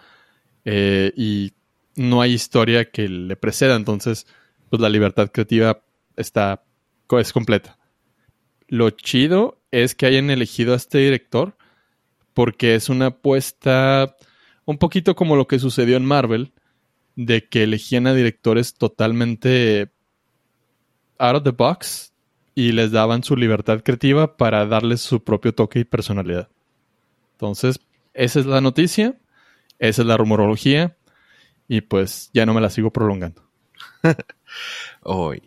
[0.63, 1.53] eh, y
[1.95, 3.75] no hay historia que le preceda.
[3.75, 4.27] Entonces,
[4.69, 5.83] pues la libertad creativa
[6.15, 6.63] está,
[7.19, 7.79] es completa.
[8.71, 11.57] Lo chido es que hayan elegido a este director
[12.33, 14.15] porque es una apuesta
[14.63, 16.53] un poquito como lo que sucedió en Marvel,
[17.17, 19.91] de que elegían a directores totalmente
[21.19, 22.13] out of the box
[22.55, 26.47] y les daban su libertad creativa para darles su propio toque y personalidad.
[27.33, 27.81] Entonces,
[28.13, 29.19] esa es la noticia,
[29.79, 30.95] esa es la rumorología
[31.67, 33.43] y pues ya no me la sigo prolongando.
[35.03, 35.41] Hoy.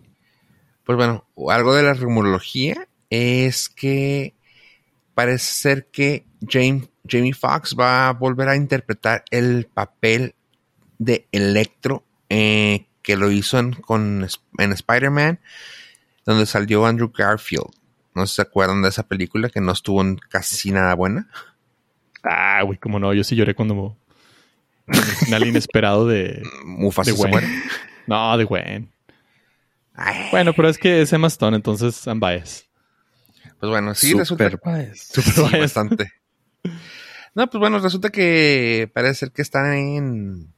[0.85, 4.35] Pues bueno, algo de la rumorología es que
[5.15, 10.35] parece ser que Jamie Foxx va a volver a interpretar el papel
[10.99, 13.77] de Electro eh, que lo hizo en,
[14.59, 15.39] en Spider-Man,
[16.25, 17.71] donde salió Andrew Garfield.
[18.15, 21.29] No sé si se acuerdan de esa película que no estuvo casi nada buena.
[22.23, 23.97] Ah, güey, como no, yo sí lloré cuando
[24.87, 27.63] el final inesperado de Mufasa de Gwen.
[28.07, 28.91] No, de Gwen.
[30.31, 32.65] Bueno, pero es que es Emma Stone, entonces I'm biased.
[33.65, 34.51] Pues bueno, sí resulta.
[34.51, 34.61] Super
[35.59, 36.13] bastante.
[37.35, 40.53] No, pues bueno, resulta que parece ser que están en,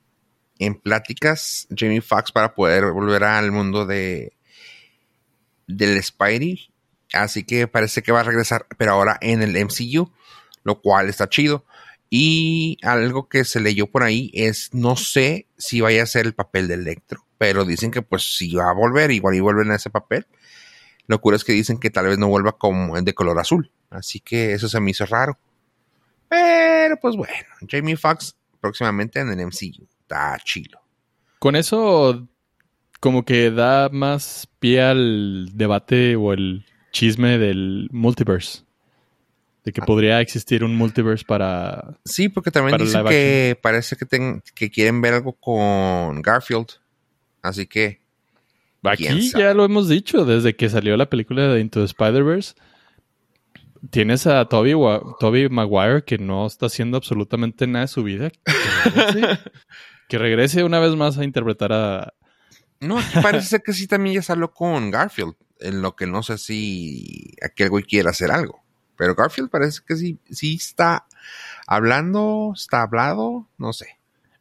[0.59, 4.33] en pláticas Jamie Foxx para poder volver al mundo de
[5.69, 6.69] del Spidey.
[7.13, 10.11] Así que parece que va a regresar, pero ahora en el MCU,
[10.65, 11.65] lo cual está chido.
[12.11, 16.35] Y algo que se leyó por ahí es, no sé si vaya a ser el
[16.35, 19.77] papel de Electro, pero dicen que pues si va a volver, igual y vuelven a
[19.77, 20.27] ese papel.
[21.07, 23.71] Lo cura es que dicen que tal vez no vuelva como de color azul.
[23.91, 25.39] Así que eso se me hizo raro.
[26.29, 29.87] Pero pues bueno, Jamie Foxx próximamente en el MCU.
[30.01, 30.81] Está chilo.
[31.39, 32.27] Con eso
[33.01, 38.65] como que da más pie al debate o el chisme del multiverse.
[39.65, 39.85] De que ah.
[39.85, 41.99] podría existir un multiverse para...
[42.05, 46.69] Sí, porque también dicen que parece que, que quieren ver algo con Garfield.
[47.43, 48.01] Así que
[48.89, 52.55] Aquí ya lo hemos dicho, desde que salió la película de Into the Spider-Verse,
[53.91, 54.73] Tienes a Toby,
[55.21, 58.31] Toby Maguire que no está haciendo absolutamente nada de su vida.
[58.31, 59.39] Que regrese,
[60.09, 62.15] que regrese una vez más a interpretar a...
[62.81, 65.35] No, aquí parece que sí también ya salió con Garfield.
[65.61, 68.63] En lo que no sé si aquel güey quiere hacer algo.
[68.97, 71.07] Pero Garfield parece que sí, sí está
[71.67, 73.96] hablando, está hablado, no sé.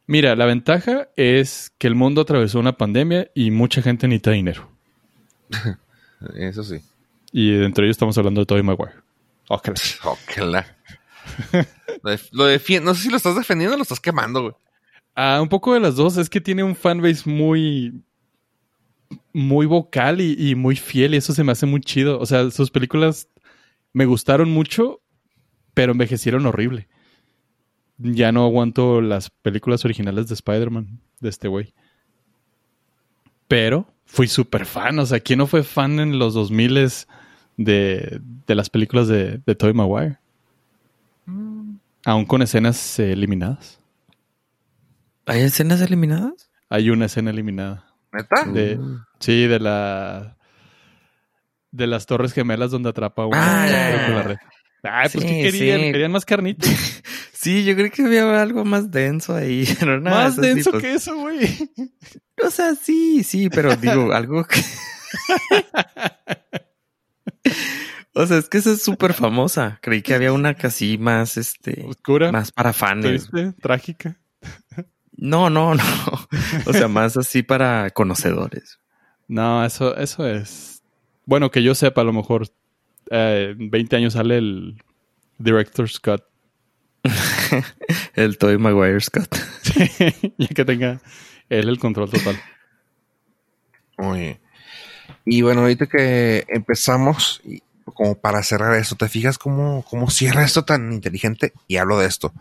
[0.06, 4.70] Mira, la ventaja es que el mundo atravesó una pandemia y mucha gente necesita dinero.
[6.36, 6.80] Eso sí.
[7.32, 8.94] Y entre ellos estamos hablando de Toby Maguire.
[9.48, 9.74] Ojalá.
[10.04, 10.76] Ojalá.
[12.02, 12.44] lo, def- lo
[12.84, 14.54] no sé si lo estás defendiendo o lo estás quemando, güey.
[15.14, 16.16] Ah, un poco de las dos.
[16.16, 18.02] Es que tiene un fanbase muy.
[19.32, 22.18] Muy vocal y, y muy fiel, y eso se me hace muy chido.
[22.18, 23.28] O sea, sus películas
[23.92, 25.00] me gustaron mucho,
[25.74, 26.88] pero envejecieron horrible.
[27.98, 31.72] Ya no aguanto las películas originales de Spider-Man, de este güey.
[33.48, 34.98] Pero fui súper fan.
[34.98, 36.88] O sea, ¿quién no fue fan en los 2000
[37.56, 40.18] de, de las películas de, de Tobey Maguire?
[42.04, 43.80] Aún con escenas eh, eliminadas.
[45.26, 46.50] ¿Hay escenas eliminadas?
[46.68, 47.86] Hay una escena eliminada.
[48.12, 48.44] ¿Neta?
[48.44, 48.78] De,
[49.18, 50.36] Sí, de la.
[51.72, 54.36] De las Torres Gemelas donde atrapa a un Ah,
[54.90, 55.80] Ay, pues Sí, ¿qué querían?
[55.80, 55.92] sí.
[55.92, 56.68] Querían más carnita.
[57.38, 59.68] Sí, yo creo que había algo más denso ahí.
[59.86, 61.70] Nada, más denso que eso, güey.
[62.44, 64.60] O sea, sí, sí, pero digo, algo que.
[68.14, 69.78] o sea, es que esa es súper famosa.
[69.80, 72.32] Creí que había una casi más, este, Oscura.
[72.32, 73.30] más para fans.
[73.62, 74.18] Trágica.
[75.12, 75.84] No, no, no.
[76.66, 78.80] O sea, más así para conocedores.
[79.28, 80.82] No, eso, eso es.
[81.24, 82.48] Bueno, que yo sepa, a lo mejor
[83.10, 84.82] eh, en 20 años sale el
[85.38, 86.22] Director's Cut.
[88.14, 89.36] El Toy Maguire Scott.
[90.38, 91.00] ya que tenga
[91.48, 92.40] él el control total.
[93.98, 94.40] Oye.
[95.24, 100.44] Y bueno, ahorita que empezamos, y como para cerrar esto, ¿te fijas cómo, cómo cierra
[100.44, 101.52] esto tan inteligente?
[101.68, 102.32] Y hablo de esto.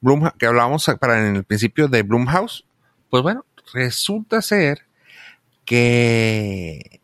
[0.00, 2.64] Bloom, que hablábamos para en el principio de Bloomhouse,
[3.10, 4.86] pues bueno, resulta ser
[5.64, 7.00] que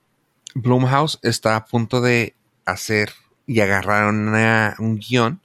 [0.55, 2.35] Bloomhouse está a punto de
[2.71, 3.13] hacer
[3.47, 5.41] y agarrar una- un guion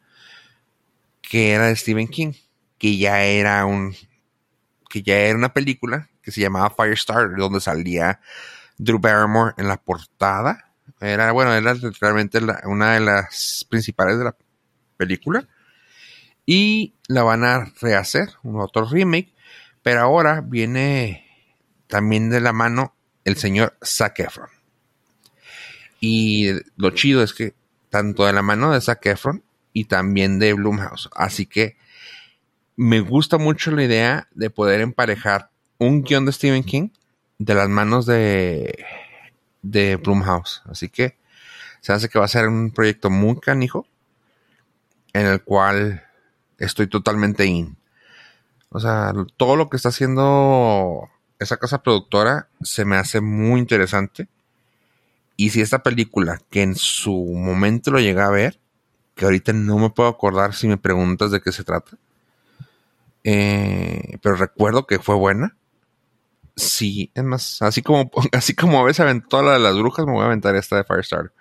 [1.21, 2.33] que era de Stephen King,
[2.77, 3.95] que ya era un
[4.89, 8.21] que ya era una película que se llamaba Firestarter, donde salía
[8.77, 10.71] Drew Barrymore en la portada.
[11.01, 14.35] Era, bueno, era realmente la- una de las principales de la
[14.97, 15.47] película.
[16.45, 19.33] Y la van a rehacer, un otro remake.
[19.83, 21.25] Pero ahora viene
[21.87, 24.49] también de la mano el señor Zac Efron.
[26.07, 27.55] Y lo chido es que
[27.89, 29.43] tanto de la mano de Zac Efron
[29.73, 31.09] y también de Blumhouse.
[31.15, 31.77] Así que
[32.75, 35.49] me gusta mucho la idea de poder emparejar
[35.79, 36.89] un guion de Stephen King
[37.39, 38.85] de las manos de,
[39.63, 40.61] de Blumhouse.
[40.65, 41.17] Así que
[41.81, 43.87] se hace que va a ser un proyecto muy canijo
[45.11, 46.05] en el cual
[46.59, 47.77] estoy totalmente in.
[48.69, 54.27] O sea, todo lo que está haciendo esa casa productora se me hace muy interesante.
[55.37, 58.59] Y si esta película, que en su momento lo llegué a ver,
[59.15, 61.97] que ahorita no me puedo acordar si me preguntas de qué se trata,
[63.23, 65.57] eh, pero recuerdo que fue buena.
[66.55, 70.13] Sí, es más, así como, así como a veces aventó la de las brujas, me
[70.13, 71.33] voy a aventar esta de Firestarter.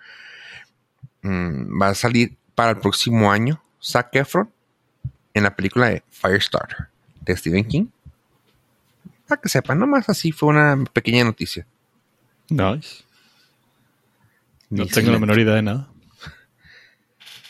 [1.21, 4.51] Mm, va a salir para el próximo año Zac Efron
[5.33, 6.87] en la película de Firestarter
[7.21, 7.87] de Stephen King.
[9.27, 11.65] Para que sepan, nomás así fue una pequeña noticia.
[12.49, 13.03] Nice.
[14.75, 15.01] No Excelente.
[15.01, 15.89] tengo la menor idea de nada.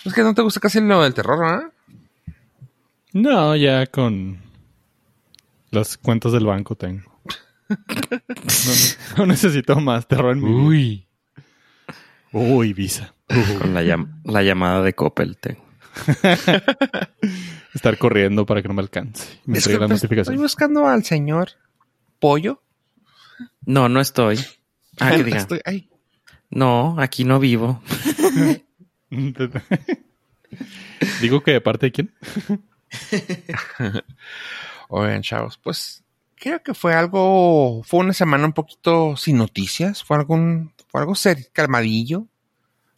[0.04, 1.72] Es que no te gusta casi lo del terror, ¿verdad?
[3.14, 4.38] No, ya con
[5.72, 7.12] las cuentas del banco tengo.
[9.18, 10.64] No, necesito más terror en mi vida.
[10.64, 11.08] Uy.
[12.32, 13.14] Uy, Visa.
[13.60, 15.38] Con la, llam- la llamada de Coppel.
[15.38, 15.66] tengo.
[17.74, 19.40] Estar corriendo para que no me alcance.
[19.46, 20.38] Me Es traiga que la pues, estoy notificación.
[20.42, 21.50] buscando al señor
[22.20, 22.62] Pollo.
[23.66, 24.40] No, no estoy.
[25.00, 25.38] Ah, que diga.
[25.38, 25.90] Estoy- ay,
[26.50, 27.82] No, aquí no vivo.
[31.22, 32.14] Digo que de parte de quién.
[34.90, 36.04] Oigan, chavos, pues
[36.36, 41.16] creo que fue algo, fue una semana un poquito sin noticias, fue algún, fue algo
[41.16, 42.28] ser calmadillo.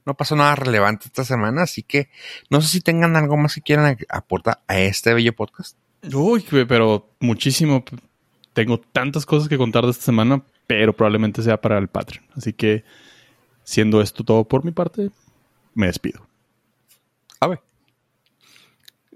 [0.06, 2.10] No pasó nada relevante esta semana, así que
[2.50, 5.78] no sé si tengan algo más que quieran aportar a este bello podcast.
[6.14, 7.84] Uy, pero muchísimo.
[8.54, 12.26] Tengo tantas cosas que contar de esta semana, pero probablemente sea para el Patreon.
[12.36, 12.86] Así que,
[13.68, 15.12] siendo esto todo por mi parte,
[15.74, 16.26] me despido.
[17.42, 17.60] A ver.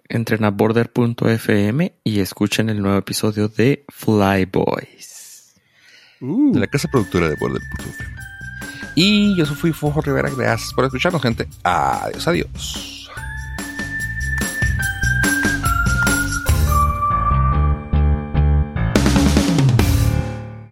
[0.09, 5.55] Entren a border.fm y escuchen el nuevo episodio de Fly Boys.
[6.19, 7.61] De la casa productora de Border.
[8.93, 10.29] Y yo soy Fujo Rivera.
[10.29, 11.47] Gracias por escucharnos, gente.
[11.63, 13.00] Adiós, adiós.